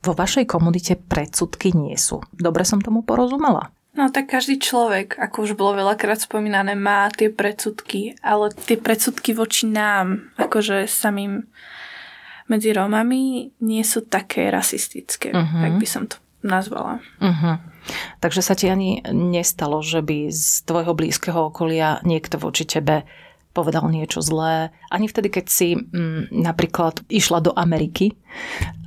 [0.01, 2.21] vo vašej komunite predsudky nie sú.
[2.33, 3.73] Dobre som tomu porozumela?
[3.91, 9.35] No tak každý človek, ako už bolo veľakrát spomínané, má tie predsudky, ale tie predsudky
[9.35, 11.43] voči nám, akože samým
[12.47, 15.61] medzi Rómami, nie sú také rasistické, uh-huh.
[15.63, 17.03] tak by som to nazvala.
[17.19, 17.59] Uh-huh.
[18.23, 23.03] Takže sa ti ani nestalo, že by z tvojho blízkeho okolia niekto voči tebe
[23.51, 24.71] povedal niečo zlé.
[24.87, 28.15] Ani vtedy, keď si mm, napríklad išla do Ameriky,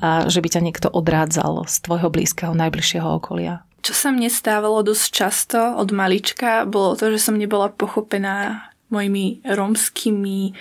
[0.01, 3.61] a že by ťa niekto odrádzal z tvojho blízkeho, najbližšieho okolia.
[3.85, 9.45] Čo sa mne stávalo dosť často od malička, bolo to, že som nebola pochopená mojimi
[9.45, 10.57] romskými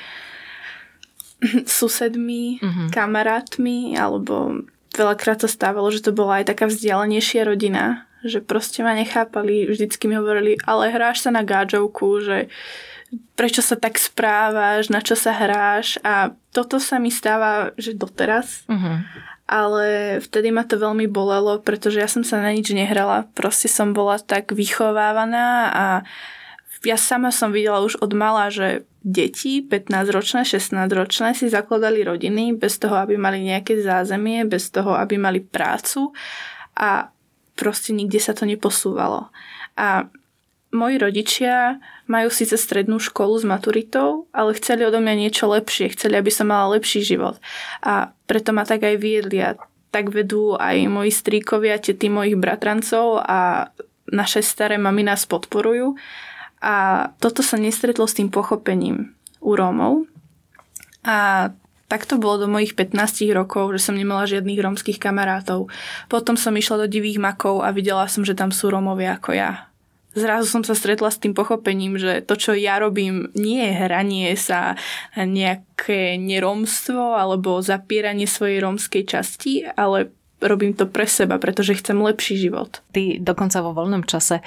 [1.79, 2.87] susedmi, mm-hmm.
[2.91, 8.95] kamarátmi, alebo veľakrát sa stávalo, že to bola aj taká vzdialenejšia rodina, že proste ma
[8.95, 12.37] nechápali, vždycky mi hovorili, ale hráš sa na gáčovku, že
[13.37, 18.65] prečo sa tak správaš, na čo sa hráš a toto sa mi stáva, že doteraz.
[18.65, 19.05] Uh-huh.
[19.53, 23.29] Ale vtedy ma to veľmi bolelo, pretože ja som sa na nič nehrala.
[23.37, 25.85] Proste som bola tak vychovávaná a
[26.83, 32.81] ja sama som videla už od mala, že deti 15-ročné, 16-ročné si zakladali rodiny bez
[32.81, 36.11] toho, aby mali nejaké zázemie, bez toho, aby mali prácu
[36.75, 37.13] a
[37.53, 39.29] proste nikde sa to neposúvalo.
[39.77, 40.09] A
[40.73, 46.19] moji rodičia majú síce strednú školu s maturitou, ale chceli odo mňa niečo lepšie, chceli,
[46.19, 47.39] aby som mala lepší život.
[47.79, 49.55] A preto ma tak aj viedli a
[49.93, 53.69] tak vedú aj moji stríkovia, tety mojich bratrancov a
[54.09, 55.95] naše staré mami nás podporujú.
[56.63, 59.13] A toto sa nestretlo s tým pochopením
[59.43, 60.07] u Rómov.
[61.03, 61.51] A
[61.91, 62.97] tak to bolo do mojich 15
[63.35, 65.69] rokov, že som nemala žiadnych rómskych kamarátov.
[66.09, 69.72] Potom som išla do divých makov a videla som, že tam sú Rómovia ako ja.
[70.13, 74.37] Zrazu som sa stretla s tým pochopením, že to, čo ja robím, nie je hranie
[74.37, 74.77] sa
[75.17, 82.35] nejaké neromstvo alebo zapieranie svojej rómskej časti, ale robím to pre seba, pretože chcem lepší
[82.35, 82.83] život.
[82.91, 84.43] Ty dokonca vo voľnom čase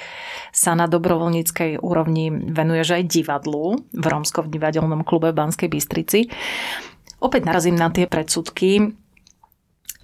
[0.53, 6.29] sa na dobrovoľníckej úrovni venuješ aj divadlu v Rómskom divadelnom klube v Banskej Bystrici.
[7.17, 8.93] Opäť narazím na tie predsudky.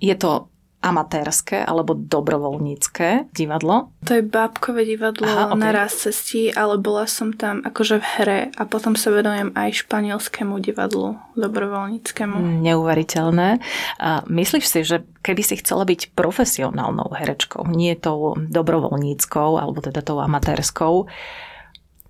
[0.01, 0.49] Je to
[0.83, 3.95] amatérske alebo dobrovoľnícke divadlo?
[4.03, 5.59] To je bábkové divadlo Aha, okay.
[5.63, 9.87] na raz cestí, ale bola som tam akože v hre a potom sa venujem aj
[9.87, 12.61] španielskému divadlu dobrovoľníckému.
[12.61, 13.63] Neuveriteľné.
[14.03, 20.03] A myslíš si, že keby si chcela byť profesionálnou herečkou, nie tou dobrovoľníckou alebo teda
[20.03, 21.07] tou amatérskou,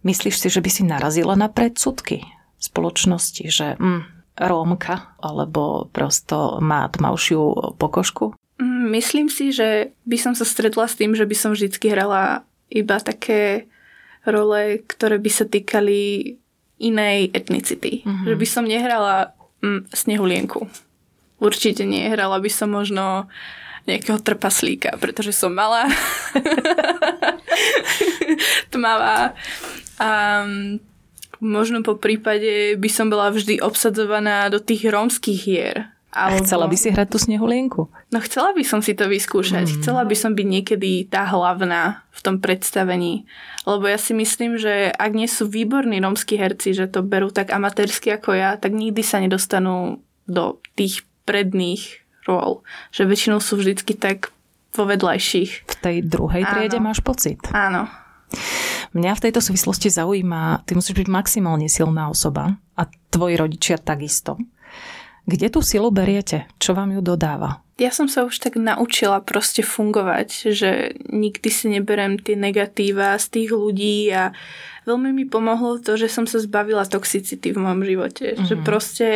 [0.01, 2.25] myslíš si, že by si narazila na predsudky
[2.57, 8.33] spoločnosti, že hm, Rómka alebo prosto má tmavšiu pokožku?
[8.61, 12.45] Mm, myslím si, že by som sa stretla s tým, že by som vždy hrala
[12.69, 13.65] iba také
[14.23, 16.35] role, ktoré by sa týkali
[16.79, 18.03] inej etnicity.
[18.03, 18.25] Mm-hmm.
[18.29, 20.69] Že by som nehrala mm, snehulienku.
[21.41, 22.07] Určite nie.
[22.07, 23.27] Hrala by som možno
[23.83, 25.91] nejakého trpaslíka, pretože som malá.
[28.71, 29.35] Tmavá.
[29.99, 30.09] A
[30.47, 30.79] mm,
[31.43, 36.45] možno po prípade by som bola vždy obsadzovaná do tých rómskych hier alebo...
[36.45, 37.89] Chcela by si hrať tú snehulienku?
[38.13, 39.65] No chcela by som si to vyskúšať.
[39.65, 39.73] Mm.
[39.81, 43.25] Chcela by som byť niekedy tá hlavná v tom predstavení.
[43.65, 47.49] Lebo ja si myslím, že ak nie sú výborní romskí herci, že to berú tak
[47.49, 52.61] amatérsky ako ja, tak nikdy sa nedostanú do tých predných rol.
[52.93, 54.29] Že väčšinou sú vždycky tak
[54.73, 55.51] vo vedľajších.
[55.65, 56.85] V tej druhej triede Áno.
[56.93, 57.41] máš pocit?
[57.53, 57.89] Áno.
[58.93, 64.37] Mňa v tejto súvislosti zaujíma, ty musíš byť maximálne silná osoba a tvoji rodičia takisto.
[65.23, 66.51] Kde tú silu beriete?
[66.59, 67.63] Čo vám ju dodáva?
[67.81, 73.25] Ja som sa už tak naučila proste fungovať, že nikdy si neberem tie negatíva z
[73.33, 74.29] tých ľudí a
[74.85, 78.25] veľmi mi pomohlo to, že som sa zbavila toxicity v mojom živote.
[78.35, 78.45] Mm-hmm.
[78.45, 78.63] Že mhm.
[78.63, 79.07] proste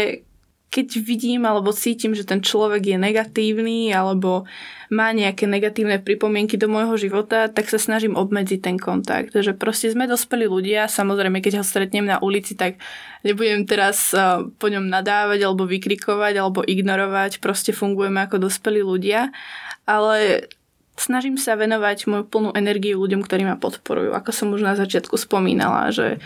[0.67, 4.43] keď vidím alebo cítim, že ten človek je negatívny alebo
[4.91, 9.31] má nejaké negatívne pripomienky do môjho života, tak sa snažím obmedziť ten kontakt.
[9.31, 12.79] Že proste sme dospelí ľudia, samozrejme, keď ho stretnem na ulici, tak
[13.23, 14.11] nebudem teraz
[14.59, 19.31] po ňom nadávať alebo vykrikovať alebo ignorovať, proste fungujeme ako dospelí ľudia,
[19.87, 20.47] ale
[20.99, 24.15] snažím sa venovať moju plnú energiu ľuďom, ktorí ma podporujú.
[24.15, 26.19] Ako som už na začiatku spomínala, že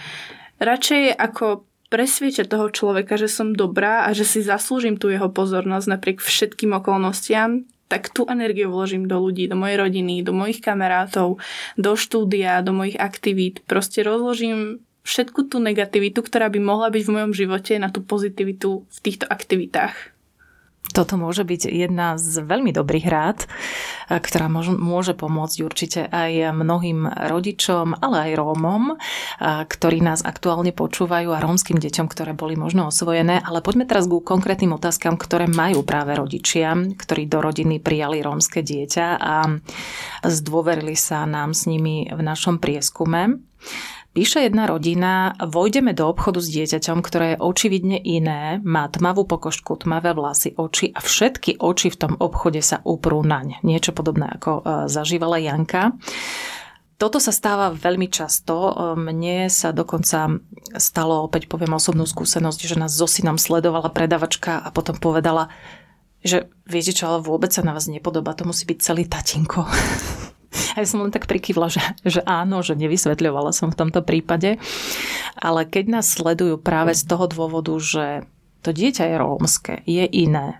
[0.61, 5.91] radšej ako presviečať toho človeka, že som dobrá a že si zaslúžim tú jeho pozornosť
[5.91, 11.43] napriek všetkým okolnostiam, tak tú energiu vložím do ľudí, do mojej rodiny, do mojich kamarátov,
[11.75, 13.59] do štúdia, do mojich aktivít.
[13.67, 18.87] Proste rozložím všetku tú negativitu, ktorá by mohla byť v mojom živote na tú pozitivitu
[18.87, 20.10] v týchto aktivitách.
[20.91, 23.47] Toto môže byť jedna z veľmi dobrých rád,
[24.11, 28.99] ktorá môže pomôcť určite aj mnohým rodičom, ale aj Rómom,
[29.41, 33.39] ktorí nás aktuálne počúvajú a rómskym deťom, ktoré boli možno osvojené.
[33.41, 38.59] Ale poďme teraz ku konkrétnym otázkam, ktoré majú práve rodičia, ktorí do rodiny prijali rómske
[38.59, 39.35] dieťa a
[40.27, 43.39] zdôverili sa nám s nimi v našom prieskume.
[44.11, 49.79] Píše jedna rodina, vojdeme do obchodu s dieťaťom, ktoré je očividne iné, má tmavú pokožku,
[49.79, 53.63] tmavé vlasy, oči a všetky oči v tom obchode sa uprú naň.
[53.63, 55.95] Niečo podobné ako e, zažívala Janka.
[56.99, 58.51] Toto sa stáva veľmi často.
[58.51, 60.43] E, mne sa dokonca
[60.75, 65.47] stalo, opäť poviem osobnú skúsenosť, že nás so synom sledovala predavačka a potom povedala,
[66.19, 69.63] že viete čo, ale vôbec sa na vás nepodobá, to musí byť celý tatinko.
[70.75, 74.59] A ja som len tak prikyvla, že, že áno, že nevysvetľovala som v tomto prípade.
[75.39, 78.27] Ale keď nás sledujú práve z toho dôvodu, že
[78.61, 80.59] to dieťa je rómske, je iné,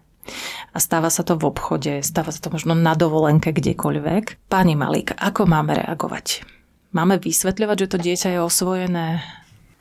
[0.72, 4.48] a stáva sa to v obchode, stáva sa to možno na dovolenke kdekoľvek.
[4.48, 6.46] Pani Malík, ako máme reagovať?
[6.94, 9.08] Máme vysvetľovať, že to dieťa je osvojené?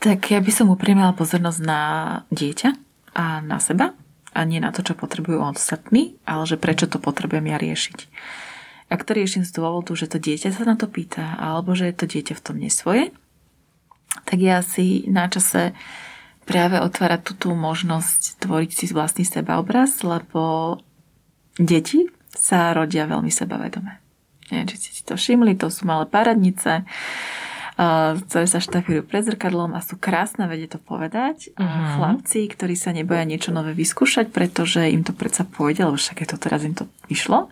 [0.00, 1.80] Tak ja by som upriamila pozornosť na
[2.32, 2.70] dieťa
[3.14, 3.92] a na seba
[4.32, 7.98] a nie na to, čo potrebujú ostatní, ale že prečo to potrebujem ja riešiť
[8.90, 11.96] ak to riešim z dôvodu, že to dieťa sa na to pýta, alebo že je
[11.96, 13.04] to dieťa v tom nesvoje,
[14.26, 15.72] tak ja si na čase
[16.42, 20.76] práve otvárať tú, tú možnosť tvoriť si vlastný sebaobraz, lebo
[21.54, 24.02] deti sa rodia veľmi sebavedome.
[24.50, 26.82] Neviem, či ste si to všimli, to sú malé paradnice,
[28.26, 31.54] ktoré sa štafírujú pred zrkadlom a sú krásne, vedie to povedať.
[31.54, 31.96] Uh-huh.
[31.96, 36.28] Chlapci, ktorí sa neboja niečo nové vyskúšať, pretože im to predsa pôjde, lebo však je
[36.28, 37.48] to teraz im to išlo.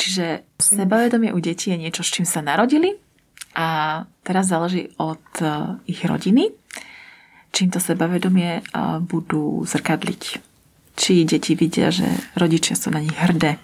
[0.00, 2.96] Čiže sebavedomie u detí je niečo, s čím sa narodili
[3.52, 6.48] a teraz záleží od e, ich rodiny,
[7.52, 8.62] čím to sebavedomie e,
[9.04, 10.22] budú zrkadliť.
[10.96, 13.60] Či deti vidia, že rodičia sú na nich hrdé,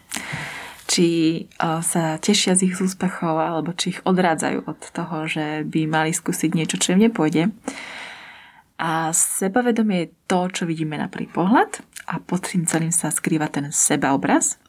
[0.84, 1.40] či e,
[1.80, 6.52] sa tešia z ich úspechov, alebo či ich odrádzajú od toho, že by mali skúsiť
[6.52, 7.48] niečo, čo im nepôjde.
[8.76, 11.80] A sebavedomie je to, čo vidíme na prvý pohľad
[12.12, 14.60] a pod tým celým sa skrýva ten sebaobraz.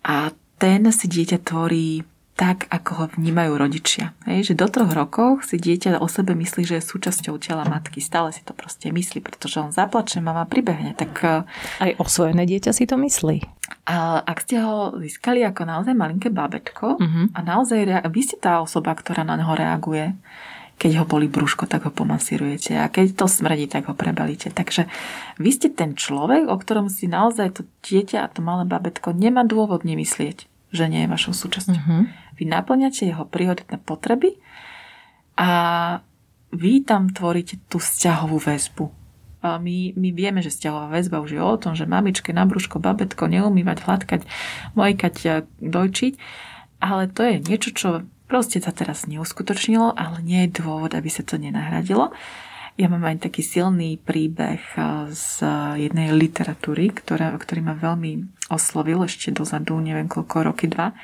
[0.00, 4.16] A ten si dieťa tvorí tak, ako ho vnímajú rodičia.
[4.24, 8.00] Hej, že do troch rokov si dieťa o sebe myslí, že je súčasťou tela matky.
[8.00, 10.96] Stále si to proste myslí, pretože on zaplače, mama pribehne.
[10.96, 11.44] Tak, eh,
[11.78, 13.42] Aj osvojené dieťa si to myslí.
[13.84, 17.26] A ak ste ho získali ako naozaj malinké babetko Uh-huh.
[17.34, 20.14] a naozaj rea- vy ste tá osoba, ktorá na neho reaguje,
[20.80, 24.50] keď ho boli brúško, tak ho pomasírujete a keď to smrdí, tak ho prebalíte.
[24.50, 24.90] Takže
[25.38, 29.46] vy ste ten človek, o ktorom si naozaj to dieťa a to malé babetko nemá
[29.46, 31.76] dôvod nemyslieť, že nie je vašou súčasťou.
[31.76, 32.08] Uh-huh.
[32.40, 34.40] Vy naplňate jeho prioritné potreby
[35.36, 35.50] a
[36.52, 38.84] vy tam tvoríte tú vzťahovú väzbu.
[39.42, 42.78] A my, my vieme, že vzťahová väzba už je o tom, že mamičke na brúško,
[42.78, 44.20] babetko neumývať, hladkať,
[44.78, 46.14] mojkať, a dojčiť.
[46.78, 47.88] Ale to je niečo, čo
[48.30, 52.14] proste sa teraz neuskutočnilo, ale nie je dôvod, aby sa to nenahradilo.
[52.80, 54.60] Ja mám aj taký silný príbeh
[55.12, 55.44] z
[55.76, 60.96] jednej literatúry, ktorá, ktorý ma veľmi oslovil ešte dozadu, neviem koľko, roky dva.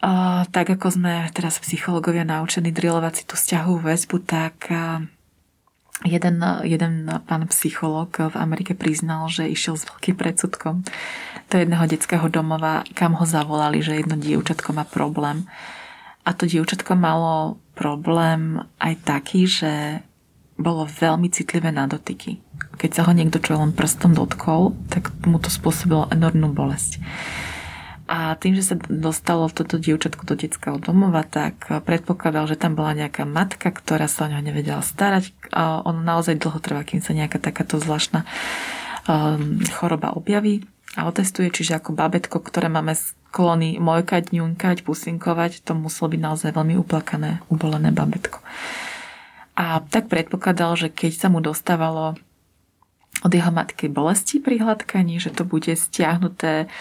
[0.00, 4.72] A, tak ako sme teraz psychológovia naučení drilovať si tú vzťahovú väzbu, tak
[6.04, 6.94] jeden, jeden
[7.24, 10.84] pán psychológ v Amerike priznal, že išiel s veľkým predsudkom
[11.48, 15.48] do jedného detského domova, kam ho zavolali, že jedno dievčatko má problém.
[16.26, 20.00] A to dievčatko malo problém aj taký, že
[20.56, 22.40] bolo veľmi citlivé na dotyky.
[22.80, 27.00] Keď sa ho niekto čo len prstom dotkol, tak mu to spôsobilo enormnú bolesť.
[28.06, 32.94] A tým, že sa dostalo toto dievčatko do detského domova, tak predpokladal, že tam bola
[32.94, 35.34] nejaká matka, ktorá sa o neho nevedela starať.
[35.50, 38.22] A ono naozaj dlho trvá, kým sa nejaká takáto zvláštna
[39.10, 40.62] um, choroba objaví
[40.94, 42.94] a otestuje, čiže ako babetko, ktoré máme
[43.36, 48.40] sklony mojkať, ňunkať, pusinkovať, to muselo byť naozaj veľmi uplakané, ubolené babetko.
[49.60, 52.16] A tak predpokladal, že keď sa mu dostávalo
[53.20, 56.72] od jeho matky bolesti pri hladkaní, že to bude stiahnuté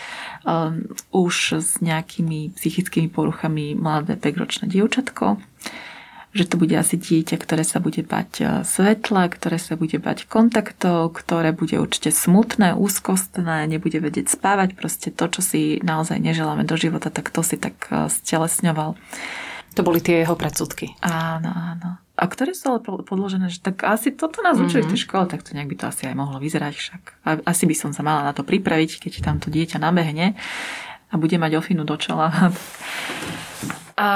[0.47, 5.36] um, už s nejakými psychickými poruchami mladé 5-ročné dievčatko,
[6.36, 10.27] že to bude asi dieťa, ktoré sa bude bať uh, svetla, ktoré sa bude bať
[10.27, 16.67] kontaktov, ktoré bude určite smutné, úzkostné, nebude vedieť spávať, proste to, čo si naozaj neželáme
[16.67, 18.99] do života, tak to si tak uh, stelesňoval.
[19.75, 20.95] To boli tie jeho predsudky.
[21.03, 21.99] Áno, áno.
[22.15, 24.91] A ktoré sú ale podložené, že tak asi toto nás učili mm-hmm.
[24.91, 27.01] v tej škole, tak to nejak by to asi aj mohlo vyzerať však.
[27.27, 30.36] A asi by som sa mala na to pripraviť, keď tam to dieťa nabehne
[31.11, 32.31] a bude mať ofinu do čela.
[33.96, 34.10] A,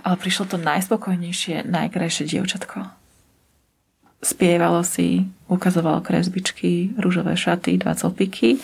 [0.00, 2.88] ale prišlo to najspokojnejšie, najkrajšie dievčatko.
[4.24, 8.56] Spievalo si, ukazovalo kresbičky, rúžové šaty, dva copiky.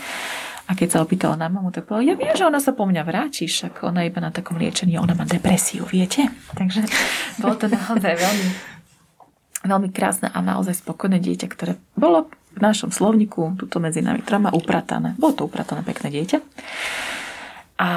[0.68, 3.02] A keď sa opýtala na mamu, tak povedala, ja viem, že ona sa po mňa
[3.04, 6.28] vráti, však ona iba na takom liečení, ona má depresiu, viete?
[6.52, 6.84] Takže
[7.40, 8.48] bolo to naozaj veľmi,
[9.64, 14.52] veľmi krásne a naozaj spokojné dieťa, ktoré bolo v našom slovniku, tuto medzi nami troma,
[14.52, 15.16] upratané.
[15.16, 16.38] Bolo to upratané pekné dieťa.
[17.78, 17.90] A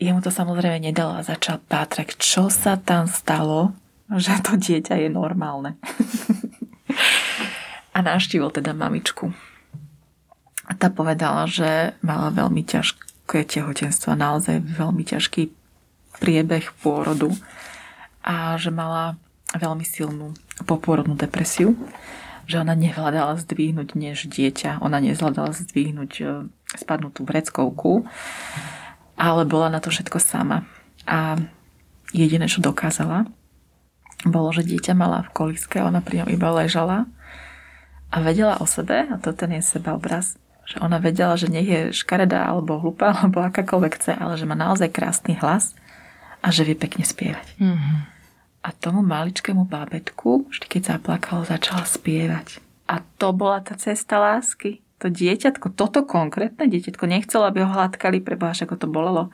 [0.00, 3.76] jemu to samozrejme nedalo a začal pátrať, čo sa tam stalo,
[4.08, 5.76] že to dieťa je normálne.
[7.96, 9.36] a navštívil teda mamičku.
[10.66, 15.52] A tá povedala, že mala veľmi ťažké tehotenstvo, naozaj veľmi ťažký
[16.16, 17.28] priebeh pôrodu
[18.24, 19.20] a že mala
[19.54, 20.34] veľmi silnú
[20.64, 21.78] popôrodnú depresiu,
[22.48, 26.24] že ona nevládala zdvihnúť než dieťa, ona nezvládala zdvihnúť e,
[26.74, 28.06] spadnutú vreckovku,
[29.16, 30.68] ale bola na to všetko sama.
[31.08, 31.40] A
[32.12, 33.26] jediné, čo dokázala,
[34.24, 37.04] bolo, že dieťa mala v koliske, ona pri ňom iba ležala
[38.08, 41.80] a vedela o sebe, a to ten je sebaobraz, že ona vedela, že nech je
[41.92, 45.76] škaredá alebo hlupá, alebo akákoľvek chce, ale že má naozaj krásny hlas
[46.40, 47.58] a že vie pekne spievať.
[47.58, 47.96] Mm-hmm.
[48.66, 52.58] A tomu maličkému bábetku, vždy keď zaplakalo, začala spievať.
[52.90, 54.82] A to bola tá cesta lásky.
[55.04, 59.28] To dieťatko, toto konkrétne dieťatko nechcelo, aby ho hladkali, preboha, ako to bolelo.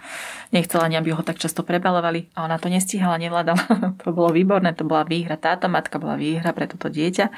[0.51, 2.35] Nechcela ani, aby ho tak často prebalovali.
[2.35, 3.63] A ona to nestíhala, nevládala.
[4.03, 5.39] to bolo výborné, to bola výhra.
[5.39, 7.31] Táto matka bola výhra pre toto dieťa.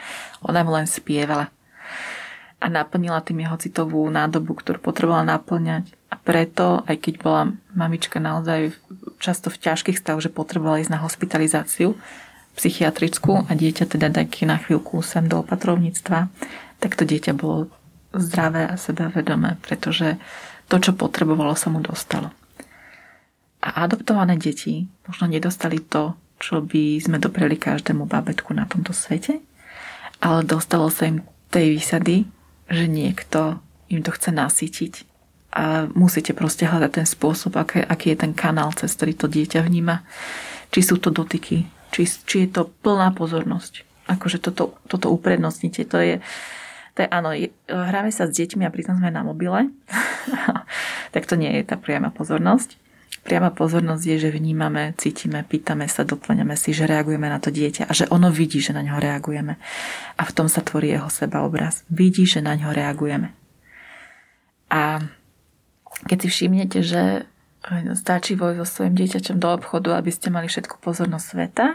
[0.49, 1.53] Ona mu len spievala
[2.65, 5.93] a naplnila tým jeho citovú nádobu, ktorú potrebovala naplňať.
[6.09, 7.43] A preto, aj keď bola
[7.77, 8.73] mamička naozaj
[9.21, 11.93] často v ťažkých stavoch, že potrebovala ísť na hospitalizáciu
[12.57, 16.33] psychiatrickú a dieťa teda taký na chvíľku sem do opatrovníctva,
[16.81, 17.69] tak to dieťa bolo
[18.21, 20.17] zdravé a sebavedomé, pretože
[20.69, 22.33] to, čo potrebovalo, sa mu dostalo.
[23.65, 29.41] A adoptované deti možno nedostali to, čo by sme dopreli každému bábetku na tomto svete,
[30.21, 32.29] ale dostalo sa im tej výsady,
[32.69, 34.95] že niekto im to chce nasytiť
[35.55, 39.63] a musíte proste hľadať ten spôsob, aký, aký je ten kanál, cez ktorý to dieťa
[39.63, 40.03] vníma.
[40.75, 43.87] Či sú to dotyky, či, či je to plná pozornosť.
[44.11, 45.87] Akože toto, toto uprednostnite.
[45.95, 46.19] To je,
[47.03, 47.35] je áno,
[47.67, 49.75] hráme sa s deťmi a pritom sme na mobile,
[51.15, 52.79] tak to nie je tá priama pozornosť.
[53.25, 57.89] Priama pozornosť je, že vnímame, cítime, pýtame sa, doplňame si, že reagujeme na to dieťa
[57.89, 59.57] a že ono vidí, že na ňo reagujeme.
[60.21, 61.89] A v tom sa tvorí jeho sebaobraz.
[61.89, 63.33] Vidí, že na ňo reagujeme.
[64.69, 65.01] A
[66.05, 67.25] keď si všimnete, že
[67.97, 71.67] stačí vojsť so svojim dieťačom do obchodu, aby ste mali všetku pozornosť sveta,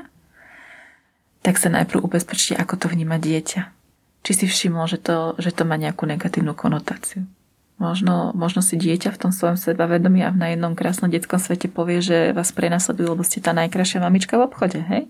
[1.41, 3.78] tak sa najprv ubezpečte, ako to vníma dieťa.
[4.23, 7.23] Či si všimol, že to, že to má nejakú negatívnu konotáciu.
[7.79, 12.03] Možno, možno si dieťa v tom svojom sebavedomí a na jednom krásnom detskom svete povie,
[12.03, 15.07] že vás prenasledujú, lebo ste tá najkrajšia mamička v obchode, hej?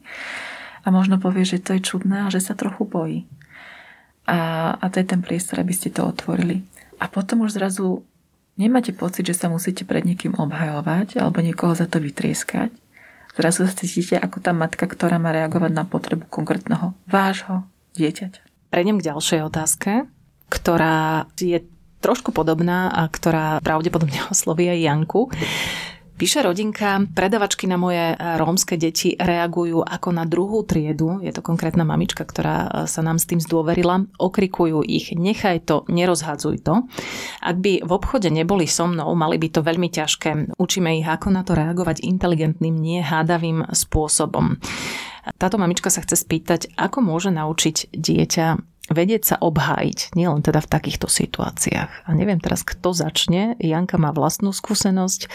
[0.86, 3.26] A možno povie, že to je čudné a že sa trochu bojí.
[4.30, 6.62] A, a to je ten priestor, aby ste to otvorili.
[7.02, 8.06] A potom už zrazu
[8.54, 12.70] nemáte pocit, že sa musíte pred niekým obhajovať alebo niekoho za to vytrieskať.
[13.34, 17.66] Zrazu sa cítite ako tá matka, ktorá má reagovať na potrebu konkrétneho vášho
[17.98, 18.49] dieťaťa.
[18.70, 19.92] Prejdem k ďalšej otázke,
[20.54, 21.66] ktorá je
[22.06, 25.22] trošku podobná a ktorá pravdepodobne osloví aj Janku.
[26.20, 31.24] Píše rodinka, predavačky na moje rómske deti reagujú ako na druhú triedu.
[31.24, 34.04] Je to konkrétna mamička, ktorá sa nám s tým zdôverila.
[34.20, 36.84] Okrikujú ich, nechaj to, nerozhadzuj to.
[37.40, 40.60] Ak by v obchode neboli so mnou, mali by to veľmi ťažké.
[40.60, 44.60] Učíme ich, ako na to reagovať inteligentným, nie hádavým spôsobom.
[45.38, 48.48] Táto mamička sa chce spýtať, ako môže naučiť dieťa
[48.90, 52.10] vedieť sa obhájiť, nielen teda v takýchto situáciách.
[52.10, 53.54] A neviem teraz, kto začne.
[53.62, 55.30] Janka má vlastnú skúsenosť,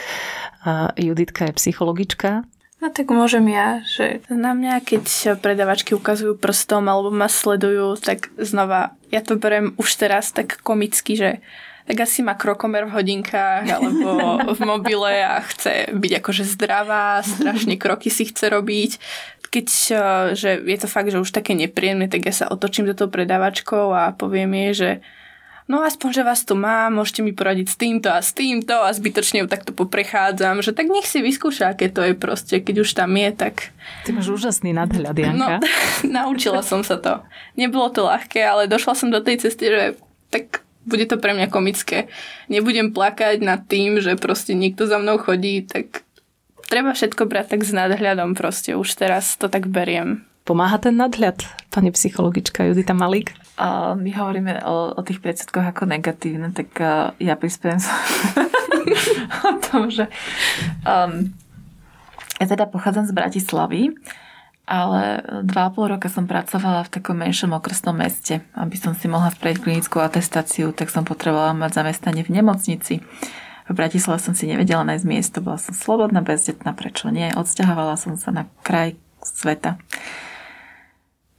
[0.66, 2.42] a Juditka je psychologička.
[2.82, 8.28] No tak môžem ja, že na mňa, keď predavačky ukazujú prstom alebo ma sledujú, tak
[8.36, 11.40] znova, ja to beriem už teraz tak komicky, že
[11.84, 14.08] tak asi má krokomer v hodinkách alebo
[14.56, 19.00] v mobile a chce byť akože zdravá, strašne kroky si chce robiť
[19.54, 19.98] keď eh,
[20.34, 23.94] že je to fakt, že už také nepríjemné, tak ja sa otočím za tou predávačkou
[23.94, 24.90] a poviem jej, že
[25.70, 28.90] no aspoň, že vás tu mám, môžete mi poradiť s týmto a s týmto a
[28.90, 32.90] zbytočne ju takto poprechádzam, že tak nech si vyskúša, aké to je proste, keď už
[32.98, 33.70] tam je, tak...
[34.04, 35.38] Ty máš úžasný nadhľad, Janka.
[35.38, 35.48] No,
[36.18, 37.22] naučila som sa to.
[37.54, 39.82] Nebolo to ľahké, ale došla som do tej cesty, že
[40.28, 42.12] tak bude to pre mňa komické.
[42.52, 46.04] Nebudem plakať nad tým, že proste niekto za mnou chodí, tak
[46.68, 48.76] treba všetko brať tak s nadhľadom proste.
[48.78, 50.24] Už teraz to tak beriem.
[50.44, 51.40] Pomáha ten nadhľad,
[51.72, 53.32] pani psychologička Judita Malík?
[53.56, 57.80] A my hovoríme o, o tých predsudkoch ako negatívne, tak uh, ja prispiem
[59.48, 60.04] o tom, že
[60.84, 61.32] um,
[62.36, 63.82] ja teda pochádzam z Bratislavy,
[64.68, 68.40] ale dva a pol roka som pracovala v takom menšom okresnom meste.
[68.56, 73.04] Aby som si mohla spraviť klinickú atestáciu, tak som potrebovala mať zamestnanie v nemocnici.
[73.64, 77.32] V Bratislave som si nevedela nájsť miesto, bola som slobodná, bezdetná, prečo nie?
[77.32, 79.80] Odsťahovala som sa na kraj sveta.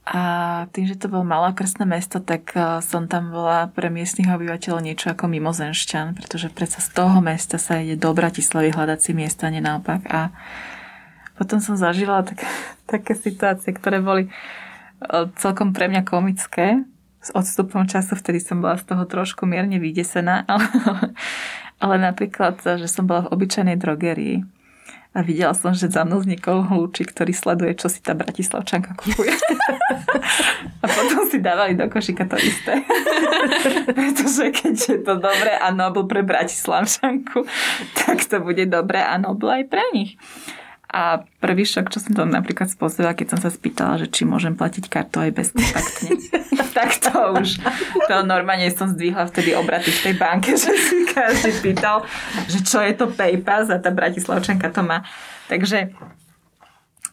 [0.06, 0.22] A
[0.70, 4.78] tým, že to bolo malé krstné mesto, tak e, som tam bola pre miestnych obyvateľov
[4.78, 9.50] niečo ako mimozenšťan, pretože predsa z toho mesta sa ide do Bratislavy hľadať si miesta,
[9.50, 10.06] nie naopak.
[10.06, 10.30] A
[11.34, 12.38] potom som zažila tak,
[12.92, 14.30] také situácie, ktoré boli e,
[15.42, 16.86] celkom pre mňa komické.
[17.18, 20.70] S odstupom času vtedy som bola z toho trošku mierne vydesená, ale
[21.80, 24.46] ale napríklad, že som bola v obyčajnej drogerii
[25.16, 29.32] a videla som, že za mnou vznikol hľúčik, ktorý sleduje, čo si tá bratislavčanka kupuje.
[30.84, 32.84] a potom si dávali do košika to isté.
[33.96, 37.48] Pretože keď je to dobré a nobl pre bratislavčanku,
[37.96, 40.20] tak to bude dobré a nobl aj pre nich.
[40.86, 44.54] A prvý šok, čo som tam napríklad spôsobila, keď som sa spýtala, že či môžem
[44.54, 46.10] platiť kartou aj bezkontaktne,
[46.78, 47.10] tak to
[47.42, 47.58] už,
[48.06, 52.06] to normálne som zdvihla vtedy obraty v tej banke, že si každý pýtal,
[52.46, 55.02] že čo je to PayPal a tá bratislavčanka to má.
[55.50, 55.90] Takže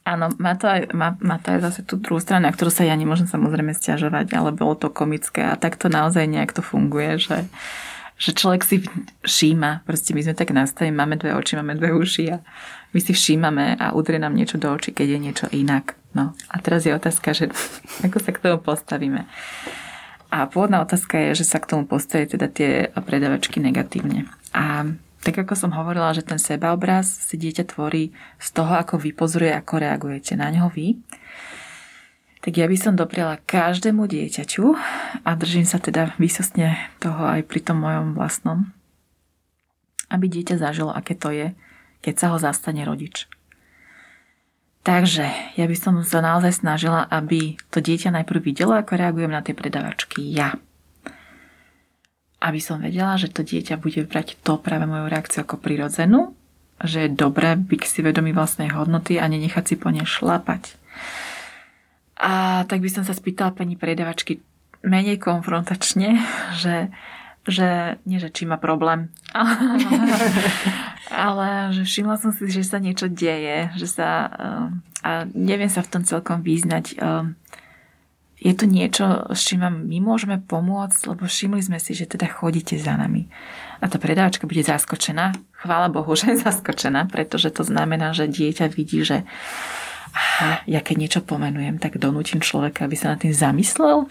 [0.05, 2.85] áno, má to, aj, má, má to aj zase tú druhú stranu, na ktorú sa
[2.85, 7.17] ja nemôžem samozrejme stiažovať, ale bolo to komické a tak to naozaj nejak to funguje,
[7.17, 7.49] že
[8.17, 8.75] že človek si
[9.25, 12.37] všíma, proste my sme tak nastavení, máme dve oči, máme dve uši a
[12.93, 15.97] my si všímame a udrie nám niečo do očí, keď je niečo inak.
[16.13, 17.49] No a teraz je otázka, že
[18.05, 19.25] ako sa k tomu postavíme.
[20.33, 24.25] A pôvodná otázka je, že sa k tomu postaví teda tie predavačky negatívne.
[24.49, 24.89] A
[25.23, 28.11] tak ako som hovorila, že ten sebaobraz si dieťa tvorí
[28.41, 30.99] z toho, ako vy pozoruje, ako reagujete na ňo vy,
[32.43, 34.75] tak ja by som dopriala každému dieťaťu
[35.23, 38.75] a držím sa teda výsostne toho aj pri tom mojom vlastnom,
[40.11, 41.55] aby dieťa zažilo, aké to je,
[42.03, 43.31] keď sa ho zastane rodič.
[44.83, 49.39] Takže ja by som sa naozaj snažila, aby to dieťa najprv videlo, ako reagujem na
[49.39, 50.59] tie predavačky ja.
[52.43, 56.35] Aby som vedela, že to dieťa bude brať to práve moju reakciu ako prirodzenú,
[56.83, 60.82] že je dobré byť si vedomý vlastnej hodnoty a nenechať si po nej šlapať.
[62.23, 64.39] A tak by som sa spýtala pani predavačky
[64.87, 66.23] menej konfrontačne,
[66.63, 66.87] že,
[67.43, 69.43] že nie, že či má problém, a
[71.11, 74.67] ale že všimla som si, že sa niečo deje, že sa, uh,
[75.03, 76.97] a neviem sa v tom celkom význať.
[76.97, 77.35] Uh,
[78.43, 82.27] je to niečo, s čím vám my môžeme pomôcť, lebo všimli sme si, že teda
[82.27, 83.31] chodíte za nami.
[83.79, 85.31] A tá predávačka bude zaskočená.
[85.63, 89.23] Chvála Bohu, že je zaskočená, pretože to znamená, že dieťa vidí, že
[90.13, 94.07] aha, ja keď niečo pomenujem, tak donútim človeka, aby sa na tým zamyslel.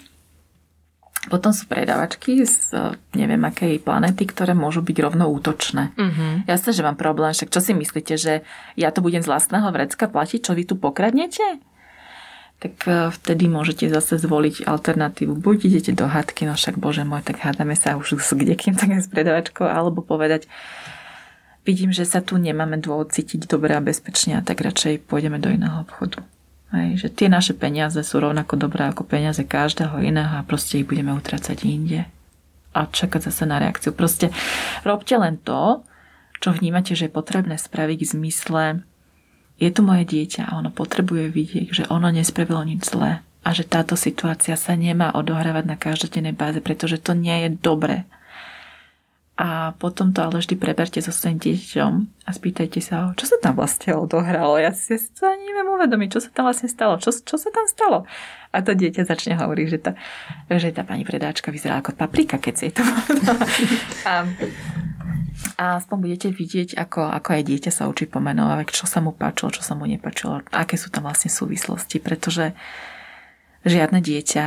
[1.31, 2.75] Potom sú predávačky z
[3.15, 5.95] neviem akej planety, ktoré môžu byť rovno útočné.
[5.95, 6.51] Mm-hmm.
[6.51, 8.43] Jasné, že mám problém, však čo si myslíte, že
[8.75, 11.63] ja to budem z vlastného vrecka platiť, čo vy tu pokradnete?
[12.63, 15.35] tak e, vtedy môžete zase zvoliť alternatívu.
[15.35, 18.95] Buď idete do hádky, no však bože môj, tak hádame sa už s kdekým, tak
[18.95, 20.47] s predavačkou, alebo povedať,
[21.63, 25.51] vidím, že sa tu nemáme dôvod cítiť dobre a bezpečne a tak radšej pôjdeme do
[25.51, 26.23] iného obchodu.
[26.73, 30.89] Hej, že tie naše peniaze sú rovnako dobré ako peniaze každého iného a proste ich
[30.89, 32.09] budeme utracať inde.
[32.73, 33.93] A čakať zase na reakciu.
[33.93, 34.33] Proste
[34.81, 35.85] robte len to,
[36.41, 38.65] čo vnímate, že je potrebné spraviť v zmysle
[39.63, 43.63] je tu moje dieťa a ono potrebuje vidieť, že ono nespravilo nič zlé a že
[43.63, 48.03] táto situácia sa nemá odohrávať na každodennej báze, pretože to nie je dobre.
[49.33, 51.93] A potom to ale vždy preberte so svojím dieťom
[52.29, 54.61] a spýtajte sa, čo sa tam vlastne odohralo.
[54.61, 57.01] Ja si to ani neviem uvedomiť, čo sa tam vlastne stalo.
[57.01, 58.05] Čo, čo sa tam stalo?
[58.53, 59.93] A to dieťa začne hovoriť, že tá,
[60.53, 62.85] že tá pani predáčka vyzerá ako paprika, keď si to
[64.05, 64.29] a,
[65.57, 69.49] a aspoň budete vidieť, ako, ako aj dieťa sa učí pomenovať, čo sa mu páčilo,
[69.49, 72.53] čo sa mu nepáčilo, aké sú tam vlastne súvislosti, pretože
[73.65, 74.47] žiadne dieťa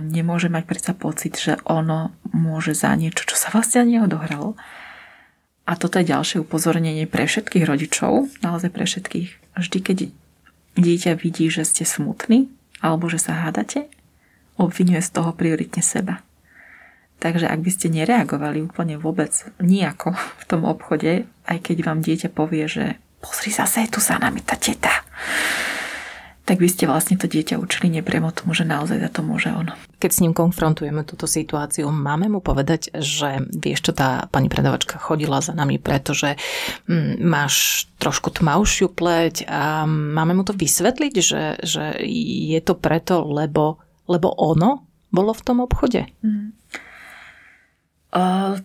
[0.00, 4.56] nemôže mať predsa pocit, že ono môže za niečo, čo sa vlastne neodohralo.
[5.68, 9.28] A toto je ďalšie upozornenie pre všetkých rodičov, naozaj pre všetkých.
[9.60, 9.98] Vždy, keď
[10.80, 12.50] dieťa vidí, že ste smutní
[12.80, 13.86] alebo že sa hádate,
[14.56, 16.24] obvinuje z toho prioritne seba.
[17.20, 19.28] Takže ak by ste nereagovali úplne vôbec
[19.60, 24.16] nejako v tom obchode, aj keď vám dieťa povie, že pozri zase je tu za
[24.16, 25.04] nami tá teta,
[26.44, 29.70] tak by ste vlastne to dieťa učili nepriamo tomu, že naozaj za to môže on.
[30.02, 34.98] Keď s ním konfrontujeme túto situáciu, máme mu povedať, že vieš čo, tá pani predavačka
[34.98, 36.40] chodila za nami, pretože
[36.88, 43.22] hm, máš trošku tmavšiu pleť a máme mu to vysvetliť, že, že je to preto,
[43.22, 43.78] lebo,
[44.08, 46.06] lebo ono bolo v tom obchode?
[46.24, 46.56] Mm.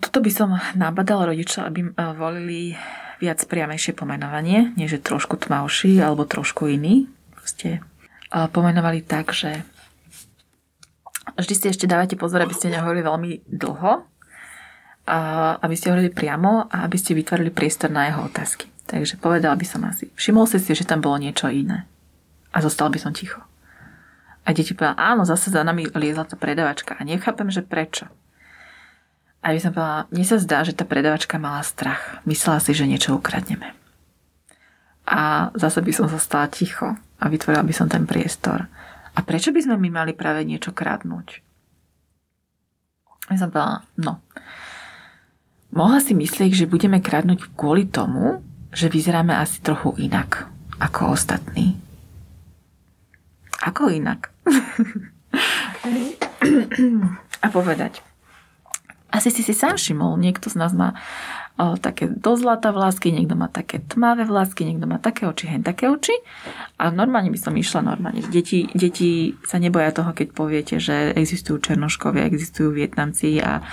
[0.01, 2.73] Toto by som nabadal rodičov, aby volili
[3.21, 7.05] viac priamejšie pomenovanie, nie že trošku tmavší alebo trošku iný.
[7.45, 7.77] Proste
[8.33, 9.61] pomenovali tak, že
[11.37, 14.01] vždy si ešte dávate pozor, aby ste nehovorili veľmi dlho,
[15.61, 18.65] aby ste hovorili priamo a aby ste vytvorili priestor na jeho otázky.
[18.89, 21.85] Takže povedala by som asi, všimol si si, že tam bolo niečo iné.
[22.49, 23.45] A zostal by som ticho.
[24.41, 28.09] A deti povedali, áno, zase za nami liezla tá predavačka a nechápem, že prečo.
[29.45, 32.25] A by som povedala, mne sa zdá, že tá predavačka mala strach.
[32.25, 33.77] Myslela si, že niečo ukradneme.
[35.05, 38.67] A zase by som zostala ticho a vytvorila by som ten priestor.
[39.15, 41.39] A prečo by sme my mali práve niečo kradnúť?
[43.31, 44.19] Ja som povedala, no.
[45.75, 48.43] Mohla si myslieť, že budeme kradnúť kvôli tomu,
[48.75, 50.47] že vyzeráme asi trochu inak
[50.79, 51.79] ako ostatní.
[53.63, 54.29] Ako inak?
[57.43, 58.03] a povedať,
[59.15, 60.91] asi si si sám všimol, niekto z nás má
[61.55, 65.63] o, také do zlata vlásky, niekto má také tmavé vlásky, niekto má také oči, hen
[65.63, 66.15] také oči.
[66.75, 68.23] A normálne by som išla normálne.
[68.27, 73.63] Deti, deti sa neboja toho, keď poviete, že existujú černoškovia, existujú Vietnamci a,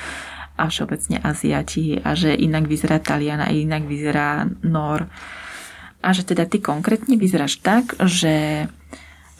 [0.55, 5.11] a všeobecne Aziati a že inak vyzerá Talian a inak vyzerá Nor.
[6.03, 8.67] A že teda ty konkrétne vyzeráš tak, že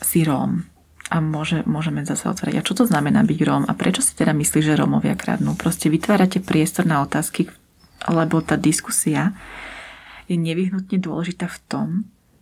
[0.03, 0.67] si Róm
[1.13, 2.55] a môže, môžeme zase otvoriť.
[2.57, 3.63] A čo to znamená byť Róm?
[3.69, 5.53] A prečo si teda myslíš, že Rómovia kradnú?
[5.53, 7.53] Proste vytvárate priestor na otázky,
[8.09, 9.31] lebo tá diskusia
[10.27, 11.87] je nevyhnutne dôležitá v tom,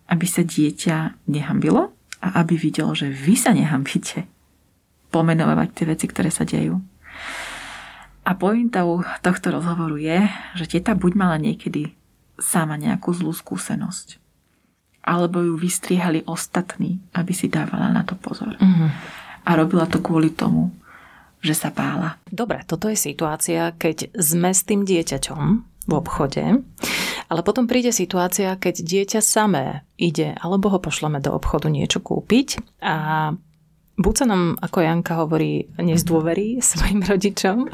[0.07, 4.25] aby sa dieťa nehambilo a aby videlo, že vy sa nehambíte
[5.11, 6.79] pomenovať tie veci, ktoré sa dejú.
[8.21, 11.97] A pointou tohto rozhovoru je, že teta buď mala niekedy
[12.37, 14.21] sama nejakú zlú skúsenosť
[15.01, 18.53] alebo ju vystriehali ostatní, aby si dávala na to pozor.
[18.53, 18.89] Mm-hmm.
[19.41, 20.69] A robila to kvôli tomu,
[21.41, 22.21] že sa bála.
[22.29, 25.41] Dobre, toto je situácia, keď sme s tým dieťaťom
[25.89, 26.61] v obchode,
[27.27, 32.61] ale potom príde situácia, keď dieťa samé ide, alebo ho pošleme do obchodu niečo kúpiť
[32.85, 33.33] a
[34.01, 37.69] buď sa nám, ako Janka hovorí, nezdôverí svojim rodičom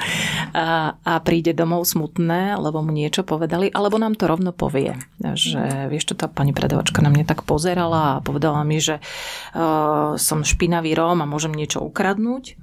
[0.56, 5.88] a, a príde domov smutné, lebo mu niečo povedali, alebo nám to rovno povie, že
[5.92, 10.48] vieš čo, tá pani predavačka na mne tak pozerala a povedala mi, že uh, som
[10.48, 12.56] špinavý Róm a môžem niečo ukradnúť.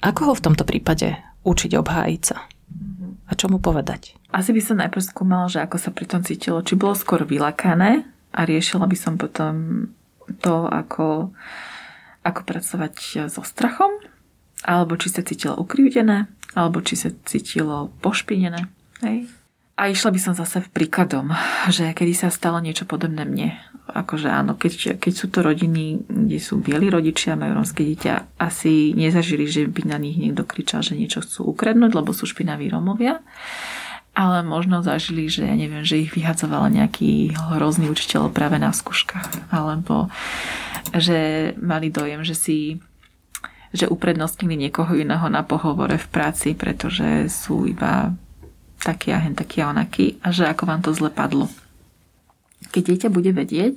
[0.00, 2.48] Ako ho v tomto prípade učiť obhájiť sa?
[3.30, 4.18] a čo mu povedať?
[4.34, 6.58] Asi by som najprv skúmala, že ako sa pri tom cítilo.
[6.66, 8.02] Či bolo skôr vylakané
[8.34, 9.86] a riešila by som potom
[10.42, 11.30] to, ako,
[12.26, 14.02] ako pracovať so strachom,
[14.66, 16.26] alebo či sa cítilo ukrivdené,
[16.58, 18.66] alebo či sa cítilo pošpinené.
[19.06, 19.30] Hej.
[19.80, 21.32] A išla by som zase príkladom,
[21.72, 23.56] že kedy sa stalo niečo podobné mne.
[23.88, 28.92] Akože áno, keď, keď sú to rodiny, kde sú bieli rodičia, majú rómske dieťa, asi
[28.92, 33.24] nezažili, že by na nich niekto kričal, že niečo chcú ukradnúť, lebo sú špinaví Rómovia.
[34.12, 39.48] Ale možno zažili, že ja neviem, že ich vyhadzovala nejaký hrozný učiteľ práve na skúškach.
[39.48, 40.12] Alebo
[40.92, 42.58] že mali dojem, že si
[43.70, 48.10] že uprednostnili niekoho iného na pohovore v práci, pretože sú iba
[48.80, 51.46] taký a hen taký a onaký a že ako vám to zle padlo.
[52.72, 53.76] Keď dieťa bude vedieť,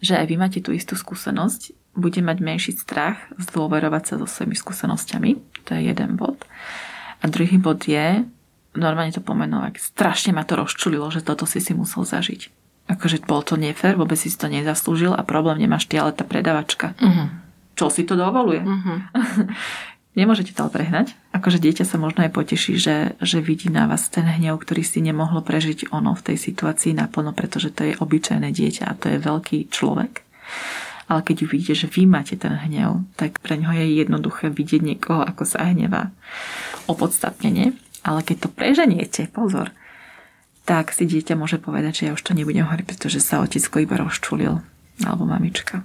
[0.00, 4.56] že aj vy máte tú istú skúsenosť, bude mať menší strach zdôverovať sa so svojimi
[4.56, 5.30] skúsenosťami.
[5.68, 6.38] To je jeden bod.
[7.20, 8.24] A druhý bod je,
[8.72, 12.48] normálne to pomenovať, strašne ma to rozčulilo, že toto si si musel zažiť.
[12.90, 16.98] Akože bol to nefér, vôbec si to nezaslúžil a problém nemáš ty, ale tá predavačka.
[16.98, 17.28] Uh-huh.
[17.78, 18.62] Čo si to dovoluje?
[18.64, 18.98] Uh-huh.
[20.18, 21.14] Nemôžete to ale prehnať.
[21.30, 24.98] Akože dieťa sa možno aj poteší, že, že vidí na vás ten hnev, ktorý si
[24.98, 29.22] nemohlo prežiť ono v tej situácii naplno, pretože to je obyčajné dieťa a to je
[29.22, 30.26] veľký človek.
[31.06, 35.22] Ale keď uvidíte, že vy máte ten hnev, tak pre ňoho je jednoduché vidieť niekoho,
[35.22, 36.10] ako sa hnevá
[36.90, 37.74] opodstatnenie.
[38.02, 39.70] Ale keď to preženiete, pozor,
[40.66, 43.98] tak si dieťa môže povedať, že ja už to nebudem hovoriť, pretože sa otecko iba
[43.98, 44.62] rozčulil,
[45.02, 45.82] alebo mamička.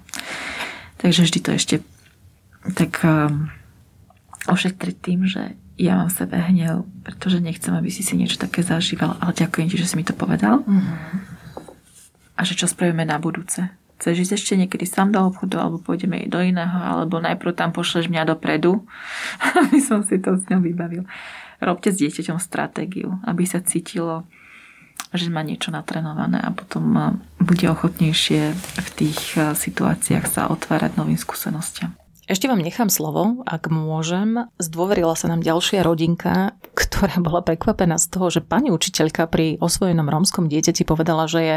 [1.02, 1.76] Takže vždy to ešte
[2.78, 3.50] tak um,
[4.46, 8.64] ošetriť tým, že ja mám v sebe hnev, pretože nechcem, aby si si niečo také
[8.64, 10.64] zažíval, ale ďakujem ti, že si mi to povedal.
[10.64, 10.96] Mm-hmm.
[12.36, 13.68] A že čo spravíme na budúce.
[14.00, 18.12] Chceš ísť ešte niekedy sám do obchodu, alebo pôjdeme do iného, alebo najprv tam pošleš
[18.12, 18.84] mňa dopredu,
[19.68, 21.04] aby som si to s ňou vybavil.
[21.60, 24.28] Robte s dieťaťom stratégiu, aby sa cítilo,
[25.16, 31.96] že má niečo natrenované a potom bude ochotnejšie v tých situáciách sa otvárať novým skúsenostiam.
[32.26, 34.50] Ešte vám nechám slovo, ak môžem.
[34.58, 40.10] Zdôverila sa nám ďalšia rodinka, ktorá bola prekvapená z toho, že pani učiteľka pri osvojenom
[40.10, 41.56] rómskom dieťati povedala, že je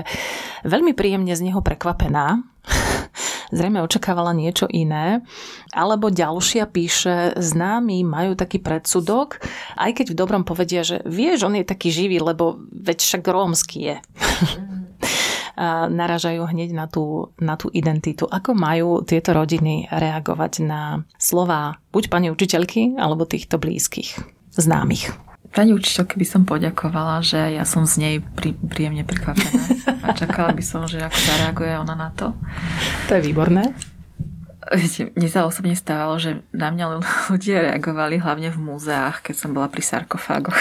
[0.68, 2.44] veľmi príjemne z neho prekvapená.
[3.56, 5.24] Zrejme očakávala niečo iné.
[5.72, 9.40] Alebo ďalšia píše, známi majú taký predsudok,
[9.72, 13.78] aj keď v dobrom povedia, že vieš, on je taký živý, lebo veď však rómsky
[13.88, 13.96] je.
[15.90, 18.30] Naražajú hneď na tú, na tú identitu.
[18.30, 24.22] Ako majú tieto rodiny reagovať na slova buď pani učiteľky, alebo týchto blízkych,
[24.54, 25.10] známych?
[25.48, 30.52] Pani učiteľke by som poďakovala, že ja som z nej prí, príjemne prekvapená a čakala
[30.52, 32.36] by som, že ako zareaguje ona na to.
[33.08, 33.72] To je výborné.
[34.68, 37.00] Viete, mne sa osobne stávalo, že na mňa
[37.32, 40.58] ľudia reagovali hlavne v múzeách, keď som bola pri sarkofágoch.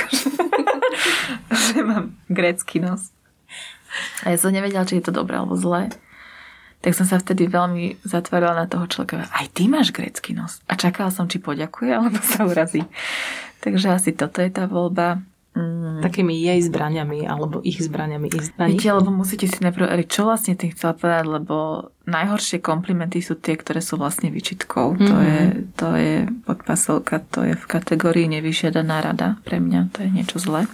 [1.68, 3.12] že mám grécky nos.
[4.26, 5.92] A ja som nevedela, či je to dobré alebo zlé.
[6.82, 9.26] Tak som sa vtedy veľmi zatvorila na toho človeka.
[9.34, 10.62] Aj ty máš grécky nos.
[10.70, 12.86] A čakala som, či poďakuje, alebo sa urazí.
[13.66, 15.26] Takže asi toto je tá voľba.
[15.58, 16.06] Mm.
[16.06, 18.30] Takými jej zbraniami, alebo ich zbraniami.
[18.30, 18.78] Ich zbrani.
[18.78, 21.56] Viete, lebo musíte si najprv čo vlastne tým chcela povedať, lebo
[22.06, 24.94] najhoršie komplimenty sú tie, ktoré sú vlastne vyčitkou.
[24.94, 25.10] Mm-hmm.
[25.10, 25.26] To, mhm.
[25.26, 25.42] je,
[25.74, 30.70] to je podpasovka, to je v kategórii nevyžiadaná rada pre mňa, to je niečo zlé.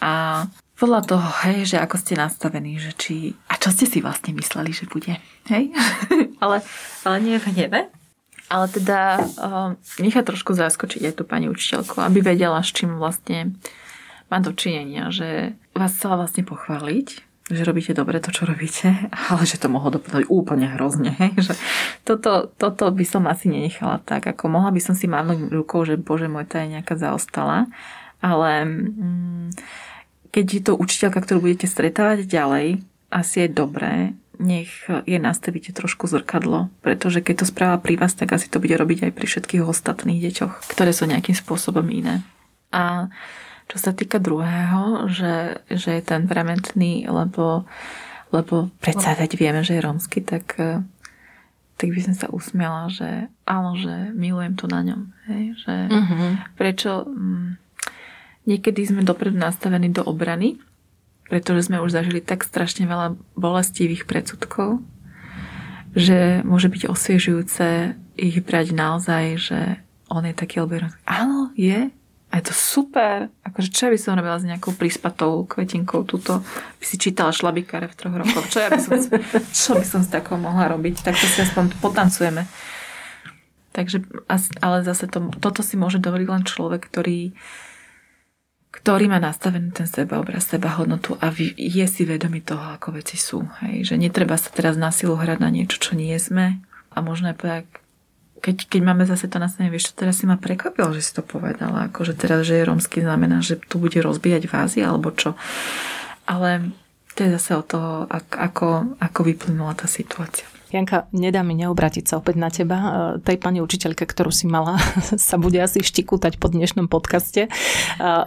[0.00, 0.46] A
[0.78, 3.34] podľa toho, hej, že ako ste nastavení, že či...
[3.50, 5.18] A čo ste si vlastne mysleli, že bude?
[5.50, 5.74] Hej?
[6.42, 6.62] ale,
[7.02, 7.80] ale nie v hneve.
[8.48, 9.70] Ale teda uh,
[10.00, 13.58] nechá trošku zaskočiť aj tú pani učiteľku, aby vedela, s čím vlastne
[14.30, 18.88] má dočinenia, že vás chcela vlastne pochváliť, že robíte dobre to, čo robíte,
[19.34, 21.10] ale že to mohlo dopadnúť úplne hrozne.
[21.10, 21.42] Hej?
[21.42, 21.52] Že
[22.06, 25.98] toto, toto by som asi nenechala tak, ako mohla by som si mávnuť rukou, že
[25.98, 27.66] bože môj, tá je nejaká zaostala,
[28.22, 28.62] ale...
[28.62, 29.50] Mm,
[30.30, 32.66] keď je to učiteľka, ktorú budete stretávať ďalej,
[33.08, 38.30] asi je dobré, nech je nastavíte trošku zrkadlo, pretože keď to správa pri vás, tak
[38.30, 42.22] asi to bude robiť aj pri všetkých ostatných deťoch, ktoré sú nejakým spôsobom iné.
[42.70, 43.10] A
[43.66, 47.66] čo sa týka druhého, že, že je ten prementný, lebo,
[48.30, 50.54] lebo predsa veď vieme, že je rómsky, tak,
[51.76, 55.02] tak by som sa usmiala, že áno, že milujem to na ňom.
[55.28, 55.42] Hej?
[55.66, 56.30] Že uh-huh.
[56.54, 56.90] Prečo...
[57.04, 57.67] Hm,
[58.48, 60.56] Niekedy sme dopredu nastavení do obrany,
[61.28, 64.80] pretože sme už zažili tak strašne veľa bolestivých predsudkov,
[65.92, 69.60] že môže byť osviežujúce ich brať naozaj, že
[70.08, 71.92] on je taký, alebo áno, je,
[72.28, 73.32] a je to super.
[73.40, 76.44] Akože čo by som robila s nejakou príspatou kvetinkou túto?
[76.76, 78.44] By si čítala šlabikáre v troch rokoch.
[78.52, 79.00] Čo, ja by som,
[79.48, 81.08] čo by som s takou mohla robiť?
[81.08, 82.44] Tak to si aspoň potancujeme.
[83.72, 84.04] Takže,
[84.60, 87.32] ale zase to, toto si môže dovoliť len človek, ktorý
[88.88, 93.44] ktorý má nastavený ten sebaobraz, seba hodnotu a je si vedomý toho, ako veci sú.
[93.60, 93.92] Hej?
[93.92, 96.56] Že netreba sa teraz na silu hrať na niečo, čo nie sme.
[96.96, 97.68] A možno povedať,
[98.40, 101.20] keď, keď máme zase to nastavenie, vieš čo, teraz si ma prekvapilo, že si to
[101.20, 105.36] povedala, že teraz, že je romský znamená, že tu bude rozbíjať vázy, alebo čo.
[106.24, 106.72] Ale
[107.12, 110.48] to je zase o toho, ako, ako vyplynula tá situácia.
[110.68, 112.76] Janka, nedá mi neobratiť sa opäť na teba.
[112.76, 112.90] E,
[113.24, 114.76] tej pani učiteľke, ktorú si mala,
[115.16, 117.48] sa bude asi štikútať po dnešnom podcaste.
[117.48, 117.50] E,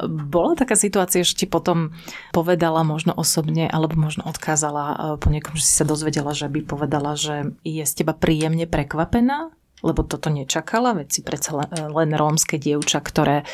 [0.09, 1.93] bola taká situácia, že ti potom
[2.33, 6.65] povedala možno osobne, alebo možno odkázala e, po niekom, že si sa dozvedela, že by
[6.65, 9.53] povedala, že je z teba príjemne prekvapená?
[9.81, 13.49] Lebo toto nečakala, veď si predsa len rómske dievča, ktoré,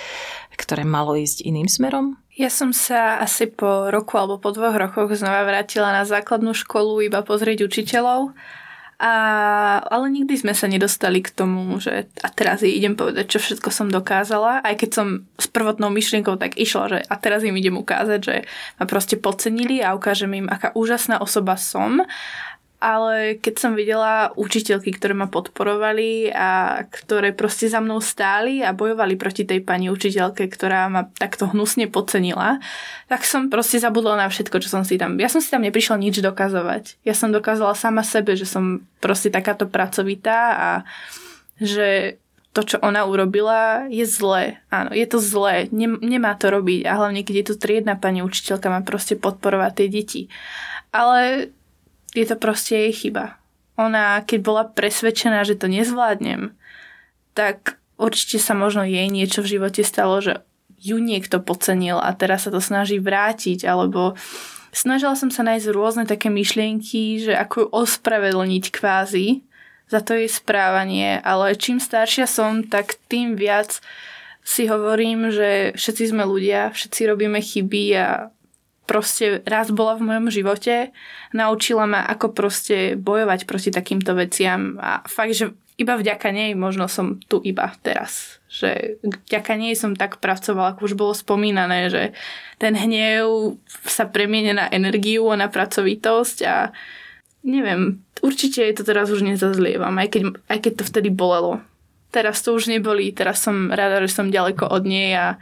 [0.60, 2.20] ktoré malo ísť iným smerom?
[2.36, 7.08] Ja som sa asi po roku alebo po dvoch rokoch znova vrátila na základnú školu
[7.08, 8.36] iba pozrieť učiteľov
[8.98, 9.14] a,
[9.94, 13.70] ale nikdy sme sa nedostali k tomu, že a teraz jej idem povedať, čo všetko
[13.70, 14.66] som dokázala.
[14.66, 18.36] Aj keď som s prvotnou myšlienkou tak išla, že a teraz im idem ukázať, že
[18.82, 22.02] ma proste podcenili a ukážem im, aká úžasná osoba som
[22.78, 28.70] ale keď som videla učiteľky, ktoré ma podporovali a ktoré proste za mnou stáli a
[28.70, 32.62] bojovali proti tej pani učiteľke, ktorá ma takto hnusne podcenila,
[33.10, 35.18] tak som proste zabudla na všetko, čo som si tam...
[35.18, 37.02] Ja som si tam neprišla nič dokazovať.
[37.02, 40.70] Ja som dokázala sama sebe, že som proste takáto pracovitá a
[41.58, 42.22] že
[42.54, 44.62] to, čo ona urobila, je zlé.
[44.70, 45.70] Áno, je to zlé.
[45.74, 46.90] nemá to robiť.
[46.90, 50.22] A hlavne, keď je tu triedna pani učiteľka, má proste podporovať tie deti.
[50.90, 51.54] Ale
[52.18, 53.38] je to proste jej chyba.
[53.78, 56.58] Ona, keď bola presvedčená, že to nezvládnem,
[57.38, 60.42] tak určite sa možno jej niečo v živote stalo, že
[60.78, 64.18] ju niekto podcenil a teraz sa to snaží vrátiť, alebo
[64.74, 69.42] snažila som sa nájsť rôzne také myšlienky, že ako ju ospravedlniť kvázi
[69.90, 73.80] za to jej správanie, ale čím staršia som, tak tým viac
[74.48, 78.32] si hovorím, že všetci sme ľudia, všetci robíme chyby a
[78.88, 80.96] proste raz bola v mojom živote,
[81.36, 86.90] naučila ma, ako proste bojovať proti takýmto veciam a fakt, že iba vďaka nej možno
[86.90, 88.42] som tu iba teraz.
[88.50, 92.18] Že vďaka nej som tak pracovala, ako už bolo spomínané, že
[92.58, 96.74] ten hnev sa premiene na energiu a na pracovitosť a
[97.46, 101.62] neviem, určite je to teraz už nezazlievam, aj keď, aj keď to vtedy bolelo.
[102.10, 105.38] Teraz to už neboli, teraz som rada, že som ďaleko od nej a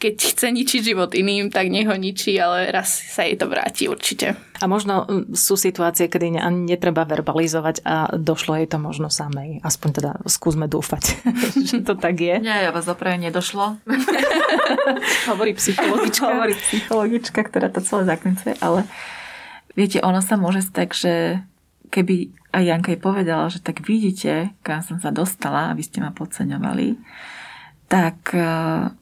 [0.00, 3.84] keď chce ničiť život iným, tak nech ho ničí, ale raz sa jej to vráti
[3.84, 4.32] určite.
[4.60, 5.04] A možno
[5.36, 9.60] sú situácie, kedy ani netreba verbalizovať a došlo jej to možno samej.
[9.60, 11.20] Aspoň teda skúsme dúfať,
[11.68, 12.40] že to tak je.
[12.40, 13.76] Nie, ja vás opravdu nedošlo.
[15.30, 16.24] Hovorí psychologička.
[16.24, 18.88] Hovorí psychologička, ktorá to celé zaklincuje, ale
[19.76, 21.12] viete, ono sa môže stať, že
[21.92, 26.00] keby aj Janka jej povedala, že tak vidíte, kam som sa dostala a vy ste
[26.00, 26.98] ma podceňovali,
[27.90, 28.40] tak e,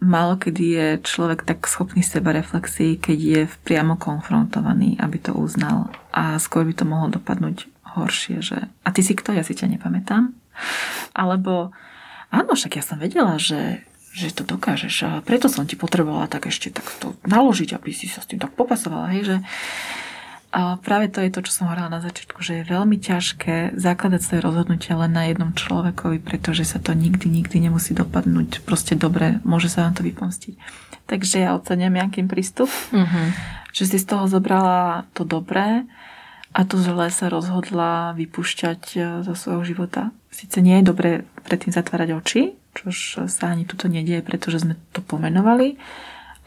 [0.01, 5.93] málo kedy je človek tak schopný seba reflexii, keď je priamo konfrontovaný, aby to uznal.
[6.09, 9.76] A skôr by to mohlo dopadnúť horšie, že a ty si kto, ja si ťa
[9.76, 10.32] nepamätám.
[11.12, 11.76] Alebo
[12.32, 13.84] áno, však ja som vedela, že,
[14.16, 18.24] že to dokážeš a preto som ti potrebovala tak ešte takto naložiť, aby si sa
[18.24, 19.36] s tým tak popasovala, hej, že
[20.59, 24.20] a práve to je to, čo som hovorila na začiatku, že je veľmi ťažké zakladať
[24.26, 29.38] svoje rozhodnutia len na jednom človekovi, pretože sa to nikdy, nikdy nemusí dopadnúť proste dobre,
[29.46, 30.59] môže sa vám to vypomstiť.
[31.06, 33.26] Takže ja ocením nejakým prístup, uh-huh.
[33.70, 35.86] že si z toho zobrala to dobré
[36.50, 40.11] a to zlé sa rozhodla vypúšťať e, zo svojho života.
[40.34, 41.11] Sice nie je dobré
[41.46, 42.42] predtým zatvárať oči,
[42.74, 45.78] čož sa ani tuto nedieje, pretože sme to pomenovali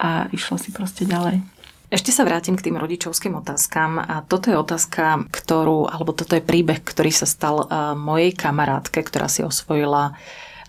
[0.03, 1.60] a išlo si proste ďalej.
[1.91, 3.99] Ešte sa vrátim k tým rodičovským otázkam.
[3.99, 7.67] A toto je otázka, ktorú, alebo toto je príbeh, ktorý sa stal
[7.99, 10.15] mojej kamarátke, ktorá si osvojila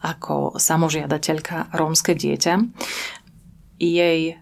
[0.03, 2.66] ako samožiadateľka rómske dieťa.
[3.79, 4.35] Jej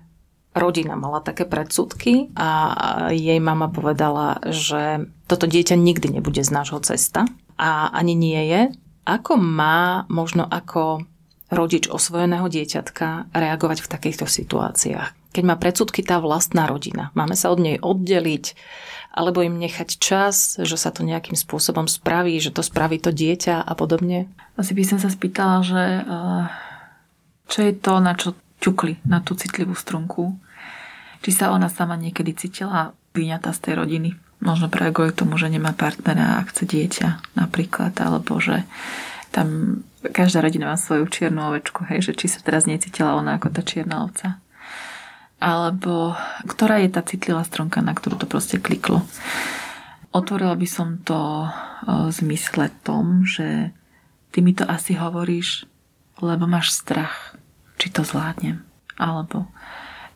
[0.57, 2.49] rodina mala také predsudky a
[3.13, 7.29] jej mama povedala, že toto dieťa nikdy nebude z nášho cesta
[7.61, 8.63] a ani nie je.
[9.05, 11.05] Ako má možno ako
[11.53, 15.20] rodič osvojeného dieťatka reagovať v takýchto situáciách?
[15.31, 17.15] Keď má predsudky tá vlastná rodina.
[17.15, 18.59] Máme sa od nej oddeliť,
[19.15, 23.63] alebo im nechať čas, že sa to nejakým spôsobom spraví, že to spraví to dieťa
[23.63, 24.31] a podobne?
[24.55, 26.45] Asi by som sa spýtala, že eh,
[27.51, 30.37] čo je to, na čo ťukli, na tú citlivú strunku.
[31.21, 34.11] Či sa ona sama niekedy cítila vyňatá z tej rodiny.
[34.41, 38.65] Možno práve kvôli tomu, že nemá partnera a chce dieťa napríklad, alebo že
[39.35, 43.53] tam každá rodina má svoju čiernu ovečku, hej, že či sa teraz necítila ona ako
[43.53, 44.41] tá čierna ovca
[45.41, 46.13] alebo
[46.45, 49.01] ktorá je tá citlivá stronka, na ktorú to proste kliklo.
[50.13, 51.49] Otvorila by som to
[51.89, 53.73] v zmysle tom, že
[54.31, 55.65] ty mi to asi hovoríš,
[56.21, 57.41] lebo máš strach,
[57.81, 58.61] či to zvládnem.
[59.01, 59.49] Alebo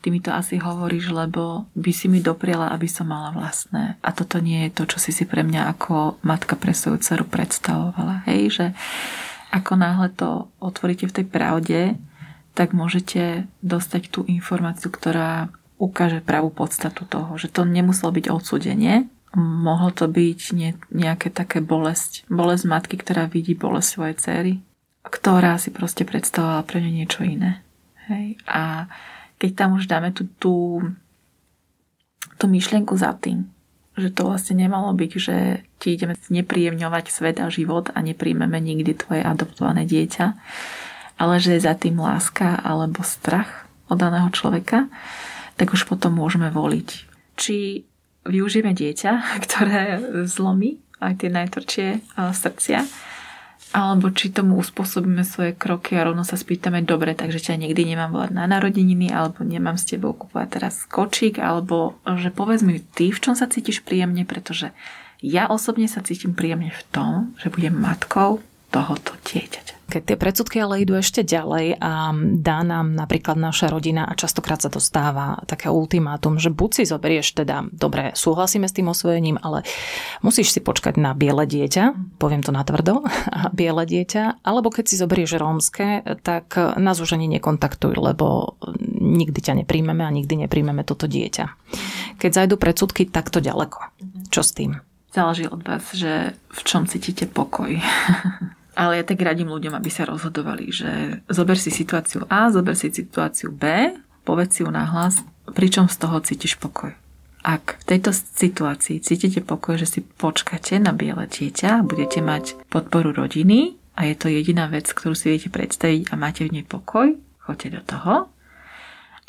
[0.04, 3.96] ty mi to asi hovoríš, lebo by si mi dopriala, aby som mala vlastné.
[4.04, 7.24] A toto nie je to, čo si si pre mňa ako matka pre svoju dceru
[7.24, 8.28] predstavovala.
[8.28, 8.66] Hej, že
[9.48, 11.80] ako náhle to otvoríte v tej pravde,
[12.54, 19.10] tak môžete dostať tú informáciu, ktorá ukáže pravú podstatu toho, že to nemuselo byť odsudenie,
[19.34, 24.52] mohlo to byť nie, nejaké také bolesť, bolesť matky, ktorá vidí bolesť svojej cery,
[25.02, 27.60] ktorá si proste predstavovala pre ňu niečo iné.
[28.06, 28.38] Hej?
[28.46, 28.86] A
[29.42, 30.80] keď tam už dáme tú, tú,
[32.38, 33.50] tú myšlienku za tým,
[33.94, 35.36] že to vlastne nemalo byť, že
[35.78, 40.34] ti ideme nepríjemňovať svet a život a nepríjmeme nikdy tvoje adoptované dieťa,
[41.24, 44.92] ale že je za tým láska alebo strach od daného človeka,
[45.56, 46.88] tak už potom môžeme voliť.
[47.40, 47.88] Či
[48.28, 49.12] využijeme dieťa,
[49.48, 52.84] ktoré zlomí aj tie najtvrdšie srdcia,
[53.74, 58.14] alebo či tomu uspôsobíme svoje kroky a rovno sa spýtame, dobre, takže ťa nikdy nemám
[58.14, 63.10] volať na narodeniny, alebo nemám s tebou kúpovať teraz kočík, alebo že povedz mi ty,
[63.10, 64.70] v čom sa cítiš príjemne, pretože
[65.18, 67.12] ja osobne sa cítim príjemne v tom,
[67.42, 68.38] že budem matkou
[68.70, 69.73] tohoto dieťaťa.
[69.94, 72.10] Keď tie predsudky ale idú ešte ďalej a
[72.42, 76.90] dá nám napríklad naša rodina a častokrát sa to stáva také ultimátum, že buď si
[76.90, 79.62] zoberieš teda, dobre, súhlasíme s tým osvojením, ale
[80.18, 83.06] musíš si počkať na biele dieťa, poviem to natvrdo,
[83.58, 88.58] biele dieťa, alebo keď si zoberieš rómske, tak nás už nekontaktuj, lebo
[88.98, 91.54] nikdy ťa nepríjmeme a nikdy nepríjmeme toto dieťa.
[92.18, 93.78] Keď zajdu predsudky takto ďaleko,
[94.34, 94.82] čo s tým?
[95.14, 97.78] Záleží od vás, že v čom cítite pokoj.
[98.74, 102.90] Ale ja tak radím ľuďom, aby sa rozhodovali, že zober si situáciu A, zober si
[102.90, 103.94] situáciu B,
[104.26, 105.22] povedz si ju nahlas,
[105.54, 106.90] pričom z toho cítiš pokoj.
[107.44, 113.12] Ak v tejto situácii cítite pokoj, že si počkáte na biele dieťa, budete mať podporu
[113.12, 117.12] rodiny a je to jediná vec, ktorú si viete predstaviť a máte v nej pokoj,
[117.44, 118.14] choďte do toho.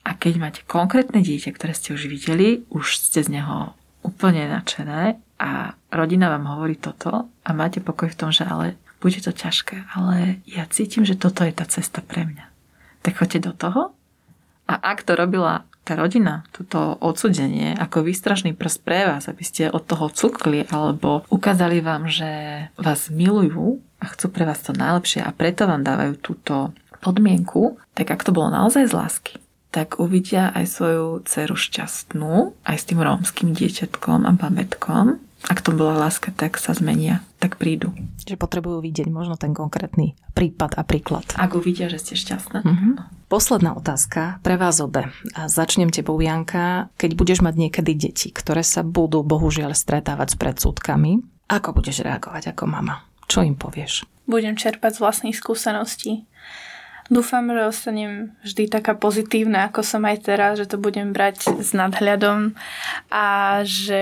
[0.05, 3.75] A keď máte konkrétne dieťa, ktoré ste už videli, už ste z neho
[4.05, 9.21] úplne nadšené a rodina vám hovorí toto a máte pokoj v tom, že ale bude
[9.21, 12.49] to ťažké, ale ja cítim, že toto je tá cesta pre mňa.
[13.05, 13.93] Tak choďte do toho
[14.65, 19.69] a ak to robila tá rodina, toto odsudenie ako výstražný prst pre vás, aby ste
[19.69, 22.25] od toho cukli alebo ukázali vám, že
[22.81, 26.73] vás milujú a chcú pre vás to najlepšie a preto vám dávajú túto
[27.05, 29.33] podmienku, tak ak to bolo naozaj z lásky,
[29.69, 35.71] tak uvidia aj svoju dceru šťastnú, aj s tým rómskym dieťatkom a babetkom ak to
[35.73, 37.93] bola láska, tak sa zmenia, tak prídu.
[38.25, 41.25] Že potrebujú vidieť možno ten konkrétny prípad a príklad.
[41.37, 42.65] Ak uvidia, že ste šťastná.
[42.65, 42.93] Uh-huh.
[43.29, 45.09] Posledná otázka pre vás obe.
[45.37, 46.89] A začnem tebou, Janka.
[46.97, 52.57] Keď budeš mať niekedy deti, ktoré sa budú bohužiaľ stretávať s predsudkami, ako budeš reagovať
[52.57, 53.05] ako mama?
[53.29, 54.05] Čo im povieš?
[54.25, 56.25] Budem čerpať z vlastných skúseností.
[57.05, 61.69] Dúfam, že ostanem vždy taká pozitívna, ako som aj teraz, že to budem brať s
[61.77, 62.57] nadhľadom
[63.13, 63.25] a
[63.61, 64.01] že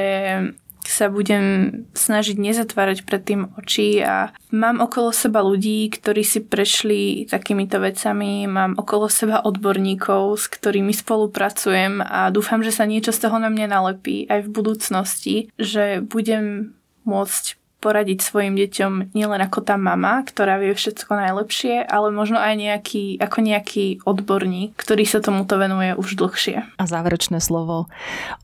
[0.87, 7.25] sa budem snažiť nezatvárať pred tým oči a mám okolo seba ľudí, ktorí si prešli
[7.27, 13.27] takýmito vecami, mám okolo seba odborníkov, s ktorými spolupracujem a dúfam, že sa niečo z
[13.27, 16.75] toho na mňa nalepí aj v budúcnosti, že budem
[17.07, 22.55] môcť poradiť svojim deťom nielen ako tá mama, ktorá vie všetko najlepšie, ale možno aj
[22.55, 26.63] nejaký, ako nejaký odborník, ktorý sa tomuto venuje už dlhšie.
[26.79, 27.91] A záverečné slovo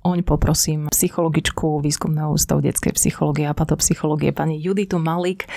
[0.03, 5.47] oň poprosím psychologičku Výskumného ústavu detskej psychológie a patopsychológie pani Juditu Malik.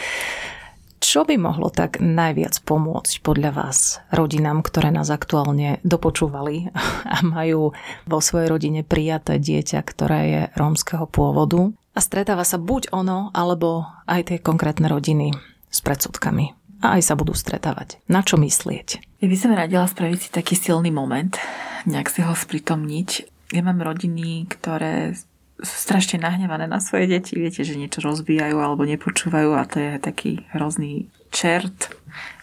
[1.03, 6.71] Čo by mohlo tak najviac pomôcť podľa vás rodinám, ktoré nás aktuálne dopočúvali
[7.11, 7.75] a majú
[8.07, 11.75] vo svojej rodine prijaté dieťa, ktoré je rómskeho pôvodu?
[11.93, 15.37] A stretáva sa buď ono, alebo aj tie konkrétne rodiny
[15.69, 16.57] s predsudkami.
[16.83, 18.03] A aj sa budú stretávať.
[18.11, 19.21] Na čo myslieť?
[19.23, 21.39] Ja by som radila spraviť si taký silný moment,
[21.87, 23.09] nejak si ho spritomniť.
[23.55, 25.15] Ja mám rodiny, ktoré
[25.63, 27.39] sú strašne nahnevané na svoje deti.
[27.39, 31.95] Viete, že niečo rozbijajú alebo nepočúvajú a to je taký hrozný čert.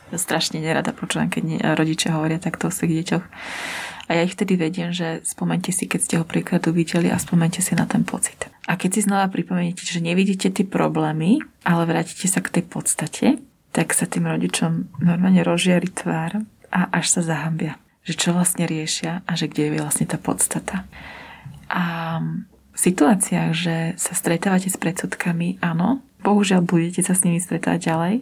[0.09, 3.25] Ja strašne nerada počúvam, keď rodičia hovoria takto o svojich deťoch.
[4.09, 7.61] A ja ich vtedy vediem, že spomente si, keď ste ho prvýkrát uvideli a spomente
[7.61, 8.49] si na ten pocit.
[8.69, 13.41] A keď si znova pripomeniete, že nevidíte tie problémy, ale vrátite sa k tej podstate,
[13.73, 17.81] tak sa tým rodičom normálne rozžiari tvár a až sa zahambia.
[18.05, 20.85] Že čo vlastne riešia a že kde je vlastne tá podstata.
[21.65, 22.17] A
[22.69, 28.15] v situáciách, že sa stretávate s predsudkami, áno, bohužiaľ budete sa s nimi stretávať ďalej,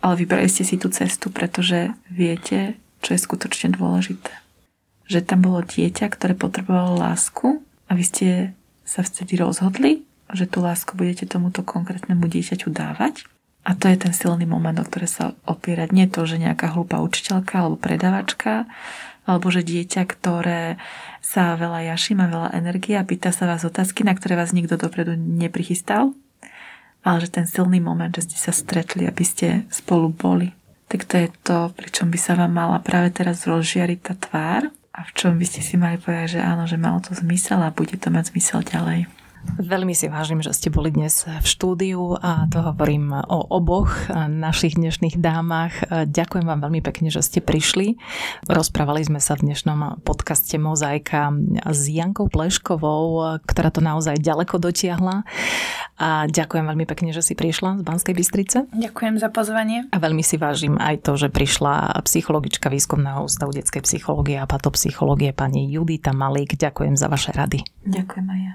[0.00, 4.46] ale vybrali ste si tú cestu, pretože viete, čo je skutočne dôležité
[5.06, 8.26] že tam bolo dieťa, ktoré potrebovalo lásku a vy ste
[8.86, 13.26] sa vtedy rozhodli, že tú lásku budete tomuto konkrétnemu dieťaťu dávať.
[13.66, 15.90] A to je ten silný moment, o ktoré sa opierať.
[15.90, 18.70] Nie to, že nejaká hlúpa učiteľka alebo predavačka
[19.26, 20.78] alebo že dieťa, ktoré
[21.18, 24.78] sa veľa jaší, má veľa energie a pýta sa vás otázky, na ktoré vás nikto
[24.78, 26.14] dopredu neprichystal,
[27.02, 30.54] ale že ten silný moment, že ste sa stretli, aby ste spolu boli.
[30.86, 35.04] Tak to je to, pričom by sa vám mala práve teraz rozžiariť tá tvár a
[35.04, 38.00] v čom by ste si mali povedať, že áno, že malo to zmysel a bude
[38.00, 39.04] to mať zmysel ďalej.
[39.56, 44.76] Veľmi si vážim, že ste boli dnes v štúdiu a to hovorím o oboch našich
[44.76, 45.72] dnešných dámach.
[45.90, 47.96] Ďakujem vám veľmi pekne, že ste prišli.
[48.50, 51.30] Rozprávali sme sa v dnešnom podcaste Mozaika
[51.66, 55.22] s Jankou Pleškovou, ktorá to naozaj ďaleko dotiahla.
[55.96, 58.58] A ďakujem veľmi pekne, že si prišla z Banskej Bystrice.
[58.76, 59.88] Ďakujem za pozvanie.
[59.90, 65.32] A veľmi si vážim aj to, že prišla psychologička výskumného ústavu detskej psychológie a patopsychológie
[65.32, 66.60] pani Judita Malík.
[66.60, 67.64] Ďakujem za vaše rady.
[67.88, 68.54] Ďakujem aj ja.